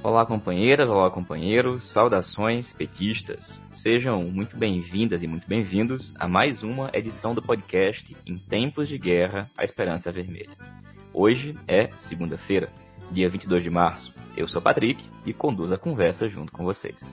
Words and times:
Olá, 0.00 0.24
companheiras, 0.24 0.88
olá, 0.88 1.10
companheiros, 1.10 1.82
saudações 1.88 2.72
petistas. 2.72 3.60
Sejam 3.72 4.22
muito 4.22 4.56
bem-vindas 4.56 5.24
e 5.24 5.26
muito 5.26 5.48
bem-vindos 5.48 6.14
a 6.16 6.28
mais 6.28 6.62
uma 6.62 6.88
edição 6.94 7.34
do 7.34 7.42
podcast 7.42 8.16
Em 8.24 8.36
Tempos 8.36 8.88
de 8.88 8.96
Guerra, 8.96 9.42
a 9.56 9.64
Esperança 9.64 10.12
Vermelha. 10.12 10.56
Hoje 11.12 11.52
é 11.66 11.88
segunda-feira, 11.98 12.70
dia 13.10 13.28
22 13.28 13.64
de 13.64 13.70
março. 13.70 14.14
Eu 14.36 14.46
sou 14.46 14.62
Patrick 14.62 15.04
e 15.26 15.32
conduzo 15.32 15.74
a 15.74 15.78
conversa 15.78 16.28
junto 16.28 16.52
com 16.52 16.62
vocês. 16.62 17.12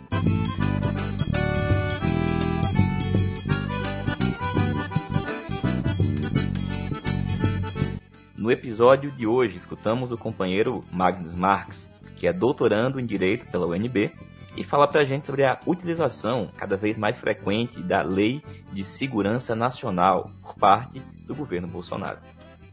No 8.38 8.52
episódio 8.52 9.10
de 9.10 9.26
hoje, 9.26 9.56
escutamos 9.58 10.12
o 10.12 10.18
companheiro 10.20 10.84
Magnus 10.92 11.34
Marx, 11.34 11.90
que 12.26 12.30
é 12.30 12.34
doutorando 12.34 13.00
em 13.00 13.06
Direito 13.06 13.46
pela 13.52 13.68
UNB, 13.68 14.12
e 14.58 14.64
fala 14.64 14.88
para 14.88 15.02
a 15.02 15.06
gente 15.06 15.28
sobre 15.28 15.44
a 15.44 15.60
utilização 15.64 16.50
cada 16.58 16.76
vez 16.76 16.98
mais 16.98 17.16
frequente 17.16 17.80
da 17.84 18.02
Lei 18.02 18.42
de 18.74 18.84
Segurança 18.84 19.56
Nacional 19.56 20.26
por 20.42 20.56
parte 20.56 21.00
do 21.28 21.36
governo 21.36 21.68
Bolsonaro. 21.68 22.18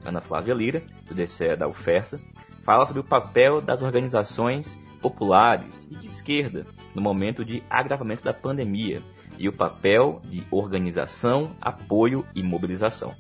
Ana 0.07 0.23
Flávia 0.23 0.55
Lira, 0.55 0.83
do 1.07 1.15
DCE 1.15 1.55
da 1.55 1.69
UFERSA, 1.69 2.19
fala 2.65 2.87
sobre 2.87 3.01
o 3.01 3.05
papel 3.05 3.61
das 3.61 3.83
organizações 3.83 4.75
populares 5.03 5.87
e 5.91 5.97
de 5.97 6.07
esquerda 6.07 6.65
no 6.95 7.03
momento 7.03 7.45
de 7.45 7.63
agravamento 7.69 8.25
da 8.25 8.33
pandemia 8.33 9.03
e 9.37 9.51
o 9.51 9.53
papel 9.53 10.23
de 10.25 10.43
organização, 10.51 11.55
apoio 11.61 12.25
e 12.35 12.43
mobilização. 12.43 13.15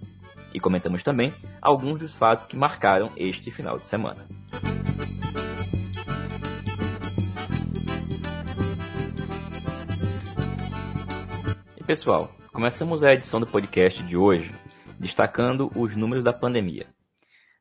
E 0.54 0.58
comentamos 0.58 1.02
também 1.02 1.30
alguns 1.60 1.98
dos 1.98 2.14
fatos 2.14 2.46
que 2.46 2.56
marcaram 2.56 3.10
este 3.18 3.50
final 3.50 3.78
de 3.78 3.86
semana. 3.86 4.24
Pessoal, 11.92 12.24
começamos 12.54 13.04
a 13.04 13.12
edição 13.12 13.38
do 13.38 13.46
podcast 13.46 14.02
de 14.02 14.16
hoje 14.16 14.50
destacando 14.98 15.70
os 15.76 15.94
números 15.94 16.24
da 16.24 16.32
pandemia. 16.32 16.86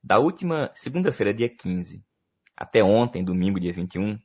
Da 0.01 0.19
última 0.19 0.71
segunda-feira, 0.73 1.33
dia 1.33 1.49
15, 1.49 2.01
até 2.55 2.81
ontem, 2.81 3.25
domingo, 3.25 3.59
dia 3.59 3.73
21, 3.73 4.17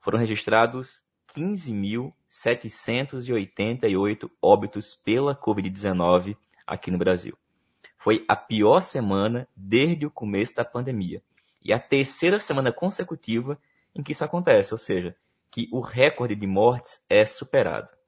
foram 0.00 0.18
registrados 0.18 1.00
15.788 1.36 4.28
óbitos 4.42 4.96
pela 4.96 5.36
Covid-19 5.36 6.36
aqui 6.66 6.90
no 6.90 6.98
Brasil. 6.98 7.38
Foi 7.96 8.24
a 8.26 8.34
pior 8.34 8.80
semana 8.80 9.46
desde 9.54 10.04
o 10.04 10.10
começo 10.10 10.56
da 10.56 10.64
pandemia 10.64 11.22
e 11.64 11.72
a 11.72 11.78
terceira 11.78 12.40
semana 12.40 12.72
consecutiva 12.72 13.56
em 13.94 14.02
que 14.02 14.10
isso 14.10 14.24
acontece, 14.24 14.74
ou 14.74 14.78
seja, 14.78 15.14
que 15.52 15.68
o 15.70 15.78
recorde 15.78 16.34
de 16.34 16.48
mortes 16.48 16.98
é 17.08 17.24
superado 17.24 18.01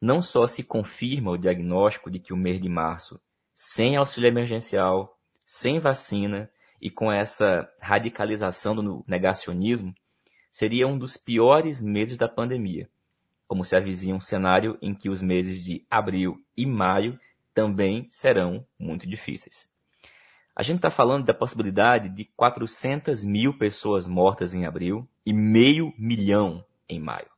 não 0.00 0.22
só 0.22 0.46
se 0.46 0.62
confirma 0.62 1.30
o 1.30 1.38
diagnóstico 1.38 2.10
de 2.10 2.18
que 2.18 2.32
o 2.32 2.36
mês 2.36 2.60
de 2.60 2.68
março, 2.68 3.20
sem 3.54 3.96
auxílio 3.96 4.28
emergencial, 4.28 5.18
sem 5.44 5.80
vacina 5.80 6.50
e 6.80 6.90
com 6.90 7.10
essa 7.10 7.68
radicalização 7.80 8.74
do 8.74 9.04
negacionismo, 9.06 9.94
seria 10.52 10.86
um 10.86 10.98
dos 10.98 11.16
piores 11.16 11.80
meses 11.80 12.16
da 12.16 12.28
pandemia, 12.28 12.88
como 13.46 13.64
se 13.64 13.74
avizinha 13.74 14.14
um 14.14 14.20
cenário 14.20 14.78
em 14.80 14.94
que 14.94 15.08
os 15.08 15.20
meses 15.20 15.62
de 15.62 15.84
abril 15.90 16.36
e 16.56 16.66
maio 16.66 17.18
também 17.52 18.06
serão 18.10 18.64
muito 18.78 19.08
difíceis. 19.08 19.68
A 20.54 20.62
gente 20.62 20.76
está 20.76 20.90
falando 20.90 21.24
da 21.24 21.34
possibilidade 21.34 22.08
de 22.08 22.24
400 22.36 23.22
mil 23.24 23.56
pessoas 23.56 24.06
mortas 24.08 24.54
em 24.54 24.66
abril 24.66 25.08
e 25.24 25.32
meio 25.32 25.92
milhão 25.96 26.64
em 26.88 27.00
maio. 27.00 27.28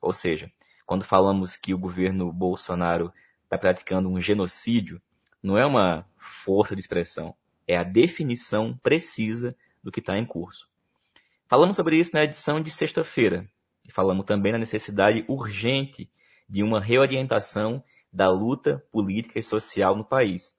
Ou 0.00 0.12
seja, 0.12 0.52
quando 0.86 1.04
falamos 1.04 1.56
que 1.56 1.74
o 1.74 1.78
governo 1.78 2.32
Bolsonaro 2.32 3.12
está 3.42 3.58
praticando 3.58 4.08
um 4.08 4.20
genocídio, 4.20 5.02
não 5.42 5.58
é 5.58 5.66
uma 5.66 6.06
força 6.16 6.74
de 6.76 6.80
expressão, 6.80 7.34
é 7.66 7.76
a 7.76 7.82
definição 7.82 8.78
precisa 8.82 9.56
do 9.82 9.90
que 9.90 10.00
está 10.00 10.16
em 10.16 10.24
curso. 10.24 10.68
Falamos 11.48 11.76
sobre 11.76 11.98
isso 11.98 12.12
na 12.14 12.22
edição 12.22 12.60
de 12.60 12.70
sexta-feira 12.70 13.48
e 13.86 13.92
falamos 13.92 14.24
também 14.24 14.52
na 14.52 14.58
necessidade 14.58 15.24
urgente 15.28 16.08
de 16.48 16.62
uma 16.62 16.80
reorientação 16.80 17.82
da 18.12 18.30
luta 18.30 18.84
política 18.92 19.38
e 19.38 19.42
social 19.42 19.96
no 19.96 20.04
país, 20.04 20.56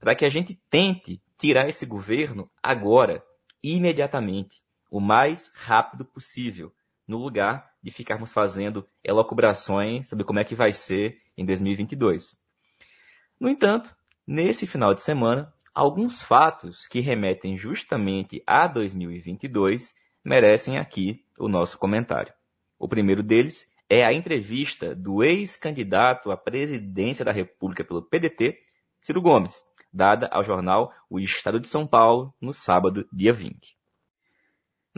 para 0.00 0.14
que 0.14 0.24
a 0.24 0.28
gente 0.28 0.60
tente 0.68 1.22
tirar 1.38 1.68
esse 1.68 1.86
governo 1.86 2.50
agora, 2.62 3.24
imediatamente, 3.62 4.60
o 4.90 5.00
mais 5.00 5.52
rápido 5.54 6.04
possível, 6.04 6.72
no 7.06 7.18
lugar 7.18 7.67
de 7.82 7.90
ficarmos 7.90 8.32
fazendo 8.32 8.86
elocubrações 9.02 10.08
sobre 10.08 10.24
como 10.24 10.38
é 10.38 10.44
que 10.44 10.54
vai 10.54 10.72
ser 10.72 11.20
em 11.36 11.44
2022. 11.44 12.38
No 13.40 13.48
entanto, 13.48 13.94
nesse 14.26 14.66
final 14.66 14.94
de 14.94 15.02
semana, 15.02 15.52
alguns 15.74 16.20
fatos 16.20 16.86
que 16.86 17.00
remetem 17.00 17.56
justamente 17.56 18.42
a 18.46 18.66
2022 18.66 19.94
merecem 20.24 20.78
aqui 20.78 21.24
o 21.38 21.48
nosso 21.48 21.78
comentário. 21.78 22.32
O 22.78 22.88
primeiro 22.88 23.22
deles 23.22 23.66
é 23.88 24.04
a 24.04 24.12
entrevista 24.12 24.94
do 24.94 25.22
ex-candidato 25.22 26.30
à 26.30 26.36
presidência 26.36 27.24
da 27.24 27.32
República 27.32 27.84
pelo 27.84 28.02
PDT, 28.02 28.58
Ciro 29.00 29.22
Gomes, 29.22 29.64
dada 29.92 30.28
ao 30.30 30.44
jornal 30.44 30.92
O 31.08 31.18
Estado 31.18 31.58
de 31.58 31.68
São 31.68 31.86
Paulo 31.86 32.34
no 32.40 32.52
sábado, 32.52 33.08
dia 33.12 33.32
20. 33.32 33.77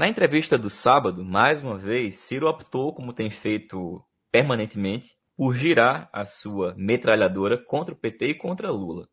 Na 0.00 0.08
entrevista 0.08 0.56
do 0.56 0.70
sábado, 0.70 1.22
mais 1.22 1.62
uma 1.62 1.76
vez, 1.76 2.14
Ciro 2.14 2.48
optou, 2.48 2.94
como 2.94 3.12
tem 3.12 3.28
feito 3.28 4.02
permanentemente, 4.32 5.14
por 5.36 5.52
girar 5.52 6.08
a 6.10 6.24
sua 6.24 6.74
metralhadora 6.74 7.62
contra 7.62 7.92
o 7.92 7.96
PT 7.98 8.28
e 8.28 8.34
contra 8.34 8.70
Lula. 8.70 9.06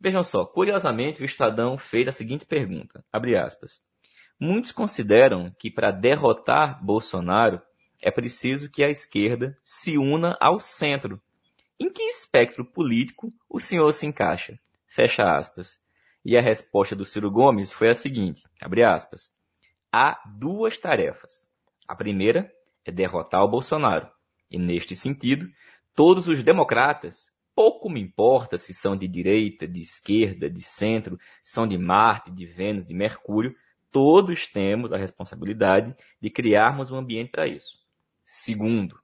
Vejam 0.00 0.22
só, 0.22 0.46
curiosamente, 0.46 1.20
o 1.20 1.24
Estadão 1.24 1.76
fez 1.76 2.06
a 2.06 2.12
seguinte 2.12 2.46
pergunta, 2.46 3.04
aspas, 3.12 3.80
Muitos 4.38 4.70
consideram 4.70 5.52
que 5.58 5.72
para 5.72 5.90
derrotar 5.90 6.80
Bolsonaro 6.84 7.60
é 8.00 8.12
preciso 8.12 8.70
que 8.70 8.84
a 8.84 8.88
esquerda 8.88 9.58
se 9.64 9.98
una 9.98 10.36
ao 10.40 10.60
centro. 10.60 11.20
Em 11.80 11.92
que 11.92 12.04
espectro 12.04 12.64
político 12.64 13.32
o 13.50 13.58
senhor 13.58 13.92
se 13.92 14.06
encaixa? 14.06 14.56
Fecha 14.86 15.36
aspas. 15.36 15.80
E 16.24 16.36
a 16.36 16.40
resposta 16.40 16.94
do 16.94 17.04
Ciro 17.04 17.28
Gomes 17.28 17.72
foi 17.72 17.88
a 17.88 17.94
seguinte, 17.94 18.44
aspas, 18.86 19.34
há 19.92 20.20
duas 20.38 20.78
tarefas. 20.78 21.46
A 21.86 21.94
primeira 21.94 22.52
é 22.84 22.90
derrotar 22.90 23.42
o 23.42 23.48
Bolsonaro. 23.48 24.08
E 24.50 24.58
neste 24.58 24.94
sentido, 24.94 25.48
todos 25.94 26.28
os 26.28 26.42
democratas, 26.42 27.26
pouco 27.54 27.88
me 27.88 28.00
importa 28.00 28.56
se 28.56 28.72
são 28.72 28.96
de 28.96 29.08
direita, 29.08 29.66
de 29.66 29.80
esquerda, 29.80 30.48
de 30.48 30.62
centro, 30.62 31.18
são 31.42 31.66
de 31.66 31.78
Marte, 31.78 32.30
de 32.30 32.46
Vênus, 32.46 32.84
de 32.84 32.94
Mercúrio, 32.94 33.54
todos 33.90 34.46
temos 34.46 34.92
a 34.92 34.96
responsabilidade 34.96 35.94
de 36.20 36.30
criarmos 36.30 36.90
um 36.90 36.96
ambiente 36.96 37.30
para 37.30 37.46
isso. 37.46 37.78
Segundo, 38.24 39.00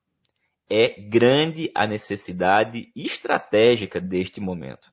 é 0.69 1.01
grande 1.01 1.71
a 1.75 1.87
necessidade 1.87 2.93
estratégica 2.95 4.01
deste 4.01 4.41
momento. 4.41 4.93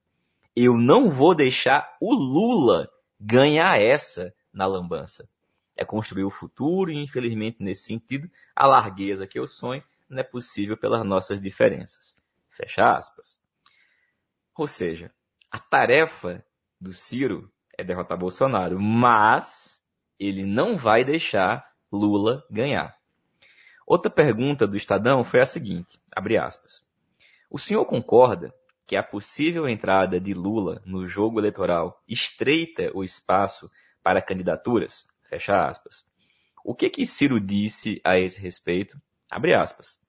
Eu 0.56 0.78
não 0.78 1.10
vou 1.10 1.36
deixar 1.36 1.98
o 2.02 2.14
Lula 2.14 2.90
ganhar 3.20 3.80
essa 3.80 4.34
na 4.54 4.66
lambança 4.66 5.28
é 5.80 5.86
construir 5.86 6.26
o 6.26 6.30
futuro, 6.30 6.92
e 6.92 7.02
infelizmente, 7.02 7.64
nesse 7.64 7.84
sentido, 7.84 8.30
a 8.54 8.68
largueza 8.68 9.26
que 9.26 9.40
eu 9.40 9.48
sonho 9.48 9.82
não 10.10 10.20
é 10.20 10.24
possível 10.24 10.76
pelas 10.76 11.06
nossas 11.06 11.42
diferenças. 11.42 12.18
Fecha 12.50 12.92
aspas. 12.92 13.40
Ou 14.58 14.68
seja, 14.68 15.10
a 15.50 15.58
tarefa 15.58 16.44
do 16.82 16.94
Ciro 16.94 17.50
é 17.78 17.84
derrotar 17.84 18.18
Bolsonaro, 18.18 18.78
mas 18.78 19.82
ele 20.20 20.44
não 20.46 20.76
vai 20.76 21.06
deixar 21.06 21.66
Lula 21.90 22.46
ganhar. 22.52 23.00
Outra 23.88 24.12
pergunta 24.12 24.68
do 24.68 24.76
Estadão 24.76 25.24
foi 25.24 25.40
a 25.40 25.46
seguinte, 25.46 25.98
abre 26.14 26.38
aspas. 26.38 26.86
O 27.50 27.58
senhor 27.58 27.86
concorda 27.86 28.54
que 28.86 28.98
a 28.98 29.04
possível 29.04 29.68
entrada 29.68 30.20
de 30.20 30.34
Lula 30.34 30.82
no 30.86 31.08
jogo 31.08 31.40
eleitoral 31.40 32.04
estreita 32.06 32.92
o 32.94 33.02
espaço 33.02 33.72
para 34.04 34.22
candidaturas? 34.22 35.08
Fecha 35.30 35.68
aspas. 35.68 36.04
O 36.66 36.74
que 36.74 36.90
que 36.90 37.06
Ciro 37.06 37.40
disse 37.40 38.02
a 38.04 38.18
esse 38.18 38.40
respeito? 38.42 39.00
Abre 39.30 39.54
aspas. 39.54 40.00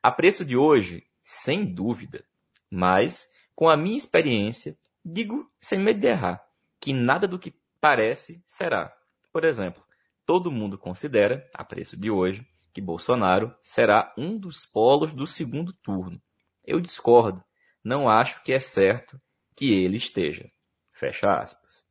A 0.00 0.12
preço 0.12 0.44
de 0.44 0.56
hoje, 0.56 1.04
sem 1.24 1.74
dúvida, 1.74 2.24
mas 2.70 3.28
com 3.56 3.68
a 3.68 3.76
minha 3.76 3.96
experiência, 3.96 4.78
digo 5.04 5.50
sem 5.60 5.80
medo 5.80 5.98
de 5.98 6.06
errar, 6.06 6.40
que 6.80 6.92
nada 6.92 7.26
do 7.26 7.40
que 7.40 7.52
parece 7.80 8.40
será. 8.46 8.96
Por 9.32 9.44
exemplo, 9.44 9.82
todo 10.24 10.50
mundo 10.50 10.78
considera, 10.78 11.44
a 11.52 11.64
preço 11.64 11.96
de 11.96 12.08
hoje, 12.08 12.46
que 12.72 12.80
Bolsonaro 12.80 13.52
será 13.60 14.14
um 14.16 14.38
dos 14.38 14.64
polos 14.64 15.12
do 15.12 15.26
segundo 15.26 15.72
turno. 15.72 16.22
Eu 16.64 16.80
discordo. 16.80 17.42
Não 17.82 18.08
acho 18.08 18.42
que 18.44 18.52
é 18.52 18.60
certo 18.60 19.20
que 19.56 19.72
ele 19.72 19.96
esteja. 19.96 20.48
Fecha 20.92 21.32
aspas. 21.32 21.84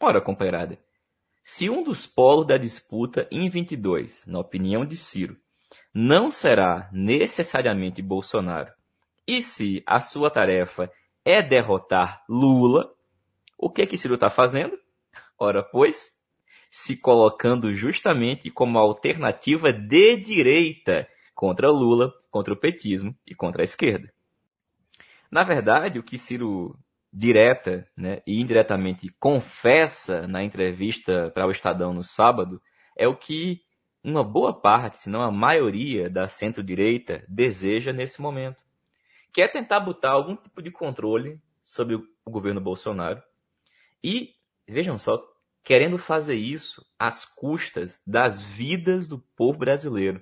Ora, 0.00 0.22
companheirada, 0.22 0.78
Se 1.44 1.68
um 1.68 1.82
dos 1.82 2.06
polos 2.06 2.46
da 2.46 2.56
disputa 2.56 3.26
em 3.30 3.48
22, 3.48 4.24
na 4.26 4.38
opinião 4.38 4.84
de 4.84 4.96
Ciro, 4.96 5.36
não 5.92 6.30
será 6.30 6.88
necessariamente 6.92 8.00
Bolsonaro, 8.00 8.72
e 9.26 9.42
se 9.42 9.82
a 9.86 10.00
sua 10.00 10.30
tarefa 10.30 10.90
é 11.24 11.42
derrotar 11.42 12.24
Lula, 12.28 12.92
o 13.58 13.70
que 13.70 13.86
que 13.86 13.98
Ciro 13.98 14.14
está 14.14 14.30
fazendo? 14.30 14.78
Ora, 15.38 15.62
pois, 15.62 16.10
se 16.70 16.96
colocando 16.96 17.74
justamente 17.74 18.50
como 18.50 18.78
alternativa 18.78 19.72
de 19.72 20.16
direita 20.16 21.08
contra 21.34 21.70
Lula, 21.70 22.12
contra 22.30 22.54
o 22.54 22.56
petismo 22.56 23.14
e 23.26 23.34
contra 23.34 23.62
a 23.62 23.64
esquerda. 23.64 24.12
Na 25.30 25.44
verdade, 25.44 25.98
o 25.98 26.02
que 26.02 26.18
Ciro 26.18 26.78
direta 27.12 27.86
né, 27.96 28.22
e 28.26 28.40
indiretamente 28.40 29.08
confessa 29.20 30.26
na 30.26 30.42
entrevista 30.42 31.30
para 31.34 31.46
o 31.46 31.50
Estadão 31.50 31.92
no 31.92 32.02
sábado 32.02 32.60
é 32.96 33.06
o 33.06 33.16
que 33.16 33.60
uma 34.02 34.24
boa 34.24 34.58
parte, 34.58 34.98
se 34.98 35.10
não 35.10 35.22
a 35.22 35.30
maioria 35.30 36.08
da 36.08 36.26
centro-direita 36.26 37.24
deseja 37.28 37.92
nesse 37.92 38.20
momento, 38.20 38.62
que 39.32 39.42
é 39.42 39.48
tentar 39.48 39.80
botar 39.80 40.10
algum 40.10 40.34
tipo 40.34 40.62
de 40.62 40.70
controle 40.70 41.40
sobre 41.62 41.94
o 41.94 42.30
governo 42.30 42.60
Bolsonaro 42.60 43.22
e, 44.02 44.30
vejam 44.66 44.98
só, 44.98 45.22
querendo 45.62 45.96
fazer 45.96 46.34
isso 46.34 46.84
às 46.98 47.24
custas 47.24 48.00
das 48.06 48.40
vidas 48.42 49.06
do 49.06 49.18
povo 49.36 49.58
brasileiro, 49.58 50.20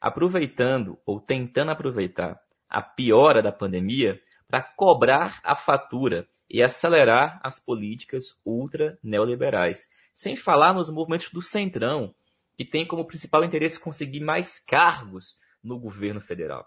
aproveitando 0.00 0.98
ou 1.06 1.20
tentando 1.20 1.70
aproveitar 1.70 2.38
a 2.68 2.82
piora 2.82 3.42
da 3.42 3.50
pandemia 3.50 4.20
para 4.54 4.62
cobrar 4.62 5.40
a 5.42 5.56
fatura 5.56 6.28
e 6.48 6.62
acelerar 6.62 7.40
as 7.42 7.58
políticas 7.58 8.40
ultra 8.46 8.96
neoliberais. 9.02 9.90
Sem 10.14 10.36
falar 10.36 10.72
nos 10.72 10.88
movimentos 10.88 11.28
do 11.32 11.42
Centrão, 11.42 12.14
que 12.56 12.64
tem 12.64 12.86
como 12.86 13.04
principal 13.04 13.42
interesse 13.42 13.80
conseguir 13.80 14.20
mais 14.20 14.60
cargos 14.60 15.36
no 15.60 15.76
governo 15.76 16.20
federal. 16.20 16.64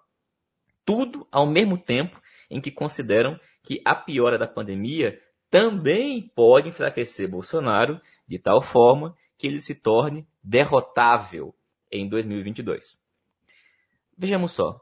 Tudo 0.84 1.25
ao 1.31 1.50
mesmo 1.50 1.78
tempo 1.78 2.22
em 2.50 2.60
que 2.60 2.72
consideram 2.72 3.39
que 3.63 3.81
a 3.86 3.95
piora 3.95 4.38
da 4.38 4.48
pandemia 4.48 5.18
também 5.50 6.30
pode 6.36 6.68
enfraquecer 6.68 7.30
Bolsonaro 7.30 8.01
de 8.28 8.38
tal 8.38 8.62
forma 8.62 9.16
que 9.38 9.48
ele 9.48 9.62
se 9.62 9.75
torne 9.75 10.28
derrotável 10.44 11.56
em 11.90 12.10
2022. 12.10 13.01
Vejamos 14.18 14.51
só, 14.51 14.81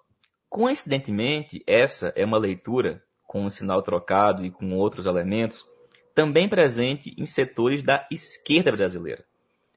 Coincidentemente, 0.49 1.63
essa 1.67 2.13
é 2.15 2.23
uma 2.23 2.37
leitura 2.37 3.03
com 3.27 3.43
um 3.43 3.49
sinal 3.49 3.81
trocado 3.81 4.45
e 4.45 4.51
com 4.51 4.73
outros 4.73 5.05
elementos, 5.05 5.65
também 6.13 6.47
presente 6.47 7.13
em 7.17 7.25
setores 7.25 7.83
da 7.83 8.07
esquerda 8.09 8.71
brasileira, 8.71 9.25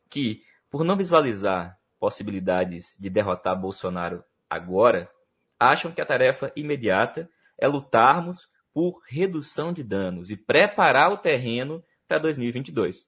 que, 0.09 0.43
por 0.71 0.85
não 0.85 0.97
visualizar 0.97 1.77
possibilidades 1.99 2.97
de 3.01 3.11
derrotar 3.11 3.61
Bolsonaro 3.61 4.23
agora, 4.49 5.11
acham 5.59 5.91
que 5.91 6.01
a 6.01 6.07
tarefa 6.07 6.53
imediata 6.55 7.29
é 7.59 7.67
lutarmos 7.67 8.49
por 8.73 9.03
redução 9.09 9.73
de 9.73 9.83
danos 9.83 10.31
e 10.31 10.37
preparar 10.37 11.11
o 11.11 11.19
terreno 11.19 11.83
para 12.07 12.19
2022. 12.19 13.05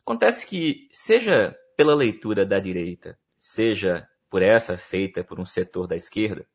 Acontece 0.00 0.46
que, 0.46 0.88
seja 0.90 1.54
pela 1.76 1.94
leitura 1.94 2.46
da 2.46 2.58
direita, 2.58 3.18
seja 3.36 4.08
por 4.32 4.40
essa 4.40 4.78
feita 4.78 5.22
por 5.22 5.38
um 5.38 5.44
setor 5.44 5.86
da 5.86 5.94
esquerda, 5.94 6.46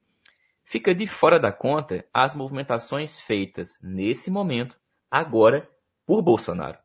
fica 0.63 0.95
de 0.95 1.06
fora 1.06 1.39
da 1.39 1.51
conta 1.51 2.03
as 2.12 2.33
movimentações 2.33 3.19
feitas 3.19 3.77
nesse 3.83 4.31
momento, 4.31 4.75
agora, 5.12 5.69
por 6.03 6.24
Bolsonaro, 6.24 6.79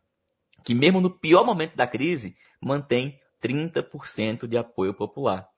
que 0.62 0.74
mesmo 0.74 1.00
no 1.00 1.08
pior 1.08 1.46
momento 1.46 1.74
da 1.74 1.86
crise 1.86 2.36
mantém 2.60 3.18
30% 3.42 4.46
de 4.46 4.58
apoio 4.58 4.92
popular. 4.92 5.48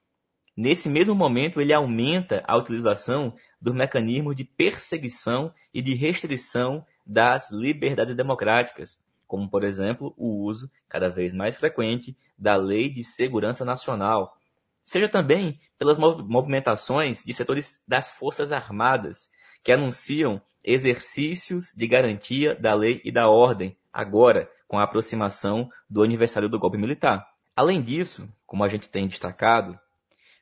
Nesse 0.56 0.88
mesmo 0.88 1.16
momento, 1.16 1.60
ele 1.60 1.72
aumenta 1.72 2.44
a 2.46 2.56
utilização 2.56 3.34
dos 3.60 3.74
mecanismos 3.74 4.36
de 4.36 4.44
perseguição 4.44 5.52
e 5.74 5.82
de 5.82 5.96
restrição 5.96 6.86
das 7.04 7.50
liberdades 7.50 8.14
democráticas, 8.14 9.02
como, 9.26 9.50
por 9.50 9.64
exemplo, 9.64 10.14
o 10.16 10.44
uso 10.44 10.70
cada 10.88 11.08
vez 11.08 11.32
mais 11.32 11.56
frequente 11.56 12.16
da 12.38 12.54
Lei 12.54 12.88
de 12.88 13.02
Segurança 13.02 13.64
Nacional, 13.64 14.38
seja 14.84 15.08
também 15.08 15.58
pelas 15.78 15.98
movimentações 15.98 17.22
de 17.24 17.32
setores 17.32 17.80
das 17.88 18.10
Forças 18.10 18.52
Armadas, 18.52 19.30
que 19.62 19.72
anunciam 19.72 20.40
exercícios 20.62 21.72
de 21.76 21.86
garantia 21.86 22.54
da 22.54 22.74
lei 22.74 23.00
e 23.04 23.10
da 23.10 23.28
ordem, 23.28 23.76
agora 23.92 24.50
com 24.68 24.78
a 24.78 24.84
aproximação 24.84 25.70
do 25.88 26.02
aniversário 26.02 26.48
do 26.48 26.58
golpe 26.58 26.78
militar. 26.78 27.26
Além 27.56 27.82
disso, 27.82 28.28
como 28.46 28.64
a 28.64 28.68
gente 28.68 28.88
tem 28.88 29.06
destacado, 29.06 29.78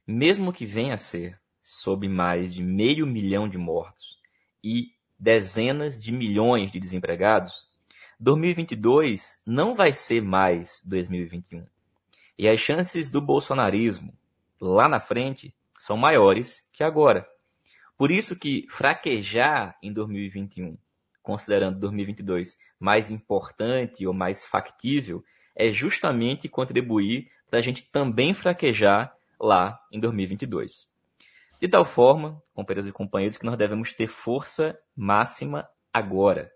mesmo 0.06 0.52
que 0.52 0.66
venha 0.66 0.94
a 0.94 0.98
ser 0.98 1.38
sob 1.62 2.08
mais 2.08 2.52
de 2.52 2.62
meio 2.62 3.06
milhão 3.06 3.48
de 3.48 3.56
mortos 3.56 4.18
e 4.62 4.92
dezenas 5.18 6.02
de 6.02 6.10
milhões 6.10 6.70
de 6.70 6.80
desempregados, 6.80 7.70
2022 8.18 9.40
não 9.46 9.74
vai 9.74 9.92
ser 9.92 10.22
mais 10.22 10.82
2021. 10.84 11.64
E 12.38 12.48
as 12.48 12.58
chances 12.58 13.10
do 13.10 13.20
bolsonarismo, 13.20 14.12
lá 14.62 14.88
na 14.88 15.00
frente 15.00 15.52
são 15.76 15.96
maiores 15.96 16.60
que 16.72 16.84
agora. 16.84 17.26
Por 17.98 18.12
isso 18.12 18.38
que 18.38 18.64
fraquejar 18.70 19.76
em 19.82 19.92
2021, 19.92 20.78
considerando 21.20 21.80
2022 21.80 22.56
mais 22.78 23.10
importante 23.10 24.06
ou 24.06 24.14
mais 24.14 24.46
factível, 24.46 25.24
é 25.56 25.72
justamente 25.72 26.48
contribuir 26.48 27.28
para 27.50 27.58
a 27.58 27.62
gente 27.62 27.90
também 27.90 28.32
fraquejar 28.32 29.12
lá 29.38 29.80
em 29.90 29.98
2022. 29.98 30.88
De 31.60 31.68
tal 31.68 31.84
forma, 31.84 32.40
companheiros 32.54 32.88
e 32.88 32.92
companheiros, 32.92 33.36
que 33.36 33.44
nós 33.44 33.58
devemos 33.58 33.92
ter 33.92 34.06
força 34.06 34.78
máxima 34.96 35.68
agora. 35.92 36.50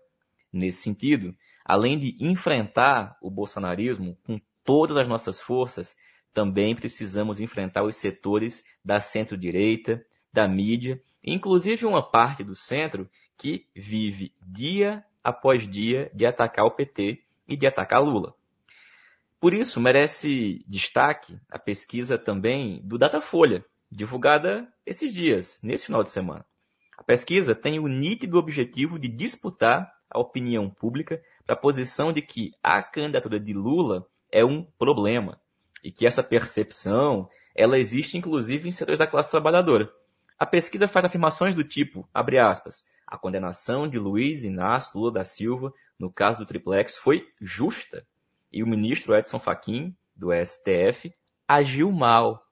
Nesse 0.51 0.81
sentido, 0.81 1.35
além 1.65 1.99
de 1.99 2.17
enfrentar 2.19 3.17
o 3.21 3.29
bolsonarismo 3.29 4.17
com 4.25 4.39
todas 4.63 4.97
as 4.97 5.07
nossas 5.07 5.39
forças, 5.39 5.95
também 6.37 6.75
precisamos 6.75 7.39
enfrentar 7.39 7.81
os 7.81 7.95
setores 7.95 8.63
da 8.85 8.99
centro-direita, 8.99 10.05
da 10.31 10.47
mídia, 10.47 11.01
inclusive 11.23 11.83
uma 11.83 12.07
parte 12.07 12.43
do 12.43 12.53
centro 12.53 13.09
que 13.35 13.65
vive 13.75 14.31
dia 14.45 15.03
após 15.23 15.67
dia 15.67 16.11
de 16.13 16.27
atacar 16.27 16.63
o 16.63 16.69
PT 16.69 17.23
e 17.47 17.57
de 17.57 17.65
atacar 17.65 18.03
Lula. 18.03 18.35
Por 19.39 19.51
isso, 19.51 19.81
merece 19.81 20.63
destaque 20.67 21.39
a 21.49 21.57
pesquisa 21.57 22.19
também 22.19 22.83
do 22.83 22.99
Datafolha, 22.99 23.65
divulgada 23.91 24.71
esses 24.85 25.11
dias, 25.11 25.59
nesse 25.63 25.87
final 25.87 26.03
de 26.03 26.11
semana. 26.11 26.45
A 26.99 27.03
pesquisa 27.03 27.55
tem 27.55 27.79
o 27.79 27.87
nítido 27.87 28.37
objetivo 28.37 28.99
de 28.99 29.07
disputar 29.07 29.91
a 30.07 30.19
opinião 30.19 30.69
pública 30.69 31.19
para 31.47 31.55
a 31.55 31.59
posição 31.59 32.13
de 32.13 32.21
que 32.21 32.51
a 32.61 32.83
candidatura 32.83 33.39
de 33.39 33.53
Lula 33.53 34.07
é 34.31 34.45
um 34.45 34.63
problema, 34.77 35.41
e 35.83 35.91
que 35.91 36.05
essa 36.05 36.23
percepção 36.23 37.29
ela 37.55 37.77
existe 37.77 38.17
inclusive 38.17 38.67
em 38.67 38.71
setores 38.71 38.99
da 38.99 39.07
classe 39.07 39.31
trabalhadora. 39.31 39.91
A 40.37 40.45
pesquisa 40.45 40.87
faz 40.87 41.05
afirmações 41.05 41.55
do 41.55 41.63
tipo, 41.63 42.07
abre 42.13 42.37
aspas, 42.37 42.85
a 43.07 43.17
condenação 43.17 43.87
de 43.87 43.97
Luiz 43.97 44.43
Inácio 44.43 44.99
Lula 44.99 45.11
da 45.11 45.25
Silva 45.25 45.73
no 45.97 46.11
caso 46.11 46.37
do 46.39 46.45
triplex 46.45 46.97
foi 46.97 47.27
justa 47.41 48.05
e 48.51 48.61
o 48.61 48.67
ministro 48.67 49.15
Edson 49.15 49.39
Fachin, 49.39 49.95
do 50.15 50.29
STF, 50.33 51.13
agiu 51.47 51.91
mal. 51.91 52.43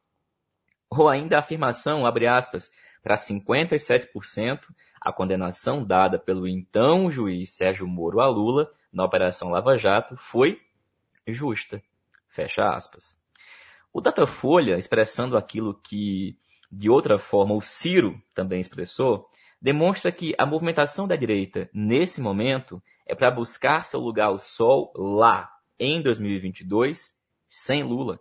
Ou 0.89 1.07
ainda 1.09 1.35
a 1.35 1.39
afirmação, 1.39 2.05
abre 2.05 2.27
aspas, 2.27 2.71
para 3.03 3.15
57%, 3.15 4.59
a 4.99 5.13
condenação 5.13 5.85
dada 5.85 6.17
pelo 6.17 6.47
então 6.47 7.11
juiz 7.11 7.51
Sérgio 7.53 7.87
Moro 7.87 8.19
a 8.19 8.27
Lula 8.27 8.71
na 8.91 9.05
Operação 9.05 9.49
Lava 9.49 9.77
Jato 9.77 10.17
foi 10.17 10.59
justa. 11.27 11.81
Fecha 12.35 12.69
aspas. 12.69 13.17
O 13.93 14.01
Datafolha, 14.01 14.77
expressando 14.77 15.37
aquilo 15.37 15.73
que, 15.73 16.37
de 16.69 16.89
outra 16.89 17.17
forma, 17.17 17.55
o 17.55 17.61
Ciro 17.61 18.21
também 18.33 18.59
expressou, 18.59 19.29
demonstra 19.61 20.11
que 20.11 20.35
a 20.37 20.45
movimentação 20.45 21.07
da 21.07 21.15
direita, 21.15 21.69
nesse 21.73 22.19
momento, 22.21 22.83
é 23.07 23.15
para 23.15 23.31
buscar 23.31 23.85
seu 23.85 24.01
lugar 24.01 24.25
ao 24.25 24.37
sol 24.37 24.91
lá, 24.97 25.49
em 25.79 26.01
2022, 26.01 27.17
sem 27.47 27.83
Lula. 27.83 28.19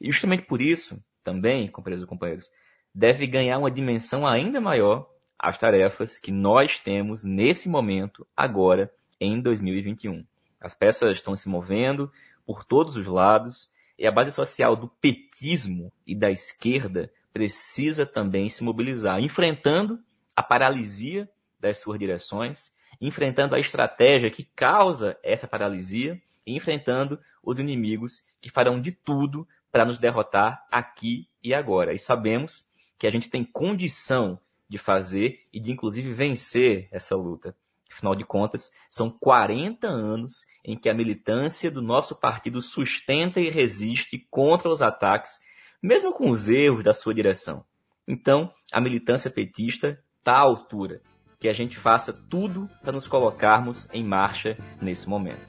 E 0.00 0.10
justamente 0.10 0.42
por 0.42 0.60
isso, 0.60 1.00
também, 1.22 1.70
companheiros 1.70 2.04
e 2.04 2.08
companheiros, 2.08 2.50
deve 2.92 3.24
ganhar 3.24 3.58
uma 3.58 3.70
dimensão 3.70 4.26
ainda 4.26 4.60
maior 4.60 5.08
as 5.38 5.56
tarefas 5.56 6.18
que 6.18 6.32
nós 6.32 6.80
temos 6.80 7.22
nesse 7.22 7.68
momento, 7.68 8.26
agora, 8.36 8.92
em 9.20 9.40
2021. 9.40 10.26
As 10.60 10.74
peças 10.74 11.18
estão 11.18 11.36
se 11.36 11.46
movendo, 11.48 12.10
por 12.46 12.64
todos 12.64 12.96
os 12.96 13.06
lados, 13.06 13.68
e 13.98 14.06
a 14.06 14.12
base 14.12 14.32
social 14.32 14.74
do 14.74 14.88
petismo 14.88 15.92
e 16.06 16.14
da 16.14 16.30
esquerda 16.30 17.10
precisa 17.32 18.04
também 18.04 18.48
se 18.48 18.62
mobilizar, 18.62 19.20
enfrentando 19.20 19.98
a 20.34 20.42
paralisia 20.42 21.28
das 21.60 21.78
suas 21.78 21.98
direções, 21.98 22.72
enfrentando 23.00 23.54
a 23.54 23.58
estratégia 23.58 24.30
que 24.30 24.44
causa 24.44 25.16
essa 25.22 25.46
paralisia 25.46 26.20
enfrentando 26.46 27.18
os 27.42 27.58
inimigos 27.58 28.22
que 28.40 28.50
farão 28.50 28.80
de 28.80 28.92
tudo 28.92 29.46
para 29.70 29.84
nos 29.84 29.98
derrotar 29.98 30.64
aqui 30.70 31.28
e 31.42 31.54
agora. 31.54 31.92
E 31.92 31.98
sabemos 31.98 32.64
que 32.98 33.06
a 33.06 33.10
gente 33.10 33.28
tem 33.28 33.44
condição 33.44 34.38
de 34.68 34.78
fazer 34.78 35.46
e 35.52 35.60
de 35.60 35.72
inclusive 35.72 36.12
vencer 36.12 36.88
essa 36.90 37.16
luta. 37.16 37.56
Afinal 37.94 38.16
de 38.16 38.24
contas, 38.24 38.72
são 38.90 39.08
40 39.08 39.86
anos 39.86 40.42
em 40.64 40.76
que 40.76 40.88
a 40.88 40.94
militância 40.94 41.70
do 41.70 41.80
nosso 41.80 42.18
partido 42.18 42.60
sustenta 42.60 43.40
e 43.40 43.48
resiste 43.48 44.26
contra 44.28 44.68
os 44.68 44.82
ataques, 44.82 45.38
mesmo 45.80 46.12
com 46.12 46.28
os 46.28 46.48
erros 46.48 46.82
da 46.82 46.92
sua 46.92 47.14
direção. 47.14 47.64
Então, 48.06 48.52
a 48.72 48.80
militância 48.80 49.30
petista 49.30 50.02
está 50.18 50.32
à 50.32 50.40
altura. 50.40 51.00
Que 51.38 51.48
a 51.48 51.52
gente 51.52 51.76
faça 51.76 52.12
tudo 52.12 52.68
para 52.82 52.92
nos 52.92 53.06
colocarmos 53.06 53.88
em 53.92 54.02
marcha 54.02 54.56
nesse 54.82 55.08
momento. 55.08 55.46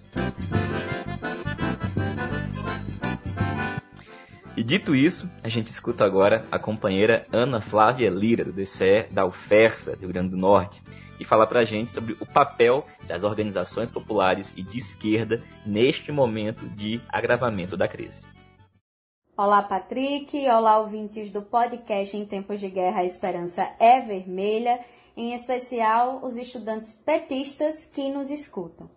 E 4.55 4.63
dito 4.63 4.95
isso, 4.95 5.29
a 5.43 5.49
gente 5.49 5.67
escuta 5.67 6.05
agora 6.05 6.45
a 6.51 6.59
companheira 6.59 7.25
Ana 7.31 7.59
Flávia 7.59 8.09
Lira, 8.09 8.45
do 8.45 8.53
DCE 8.53 9.07
da 9.11 9.25
UFERSA, 9.25 9.95
do 9.95 10.01
Rio 10.01 10.09
Grande 10.09 10.29
do 10.29 10.37
Norte, 10.37 10.81
e 11.19 11.25
fala 11.25 11.47
pra 11.47 11.63
gente 11.63 11.91
sobre 11.91 12.13
o 12.13 12.25
papel 12.25 12.85
das 13.07 13.23
organizações 13.23 13.91
populares 13.91 14.51
e 14.55 14.63
de 14.63 14.77
esquerda 14.77 15.41
neste 15.65 16.11
momento 16.11 16.67
de 16.69 17.01
agravamento 17.09 17.77
da 17.77 17.87
crise. 17.87 18.19
Olá, 19.37 19.61
Patrick. 19.61 20.47
Olá, 20.47 20.79
ouvintes 20.79 21.29
do 21.29 21.41
podcast 21.41 22.15
Em 22.15 22.25
Tempos 22.25 22.59
de 22.59 22.69
Guerra 22.69 23.01
a 23.01 23.05
Esperança 23.05 23.69
é 23.79 23.99
Vermelha, 23.99 24.79
em 25.17 25.33
especial 25.33 26.21
os 26.23 26.37
estudantes 26.37 26.93
petistas 26.93 27.85
que 27.85 28.09
nos 28.09 28.31
escutam. 28.31 28.89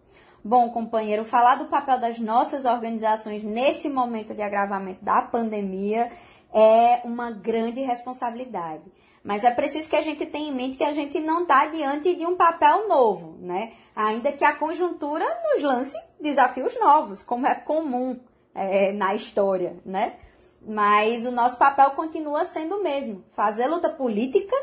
Bom, 0.45 0.71
companheiro, 0.71 1.25
falar 1.25 1.57
do 1.57 1.65
papel 1.65 1.99
das 1.99 2.21
nossas 2.21 2.65
organizações 2.65 3.43
nesse 3.43 3.89
momento 3.89 4.33
de 4.33 4.41
agravamento 4.41 5.05
da 5.05 5.21
pandemia 5.23 6.11
é 6.55 7.01
uma 7.05 7.31
grande 7.33 7.81
responsabilidade. 7.81 8.85
Mas 9.23 9.45
é 9.45 9.51
preciso 9.51 9.89
que 9.89 9.97
a 9.97 10.01
gente 10.01 10.25
tenha 10.27 10.49
em 10.49 10.55
mente 10.55 10.77
que 10.77 10.85
a 10.85 10.93
gente 10.93 11.21
não 11.21 11.43
está 11.43 11.67
diante 11.67 12.15
de 12.15 12.25
um 12.25 12.37
papel 12.37 12.89
novo, 12.89 13.37
né? 13.41 13.73
Ainda 13.95 14.33
que 14.33 14.45
a 14.45 14.55
conjuntura 14.55 15.25
nos 15.45 15.63
lance 15.63 15.99
desafios 16.21 16.79
novos, 16.79 17.23
como 17.23 17.47
é 17.47 17.55
comum 17.55 18.19
é, 18.55 18.93
na 18.93 19.15
história, 19.15 19.77
né? 19.85 20.17
Mas 20.61 21.25
o 21.25 21.31
nosso 21.31 21.57
papel 21.57 21.91
continua 21.93 22.45
sendo 22.45 22.77
o 22.77 22.83
mesmo: 22.83 23.25
fazer 23.33 23.67
luta 23.67 23.89
política 23.89 24.57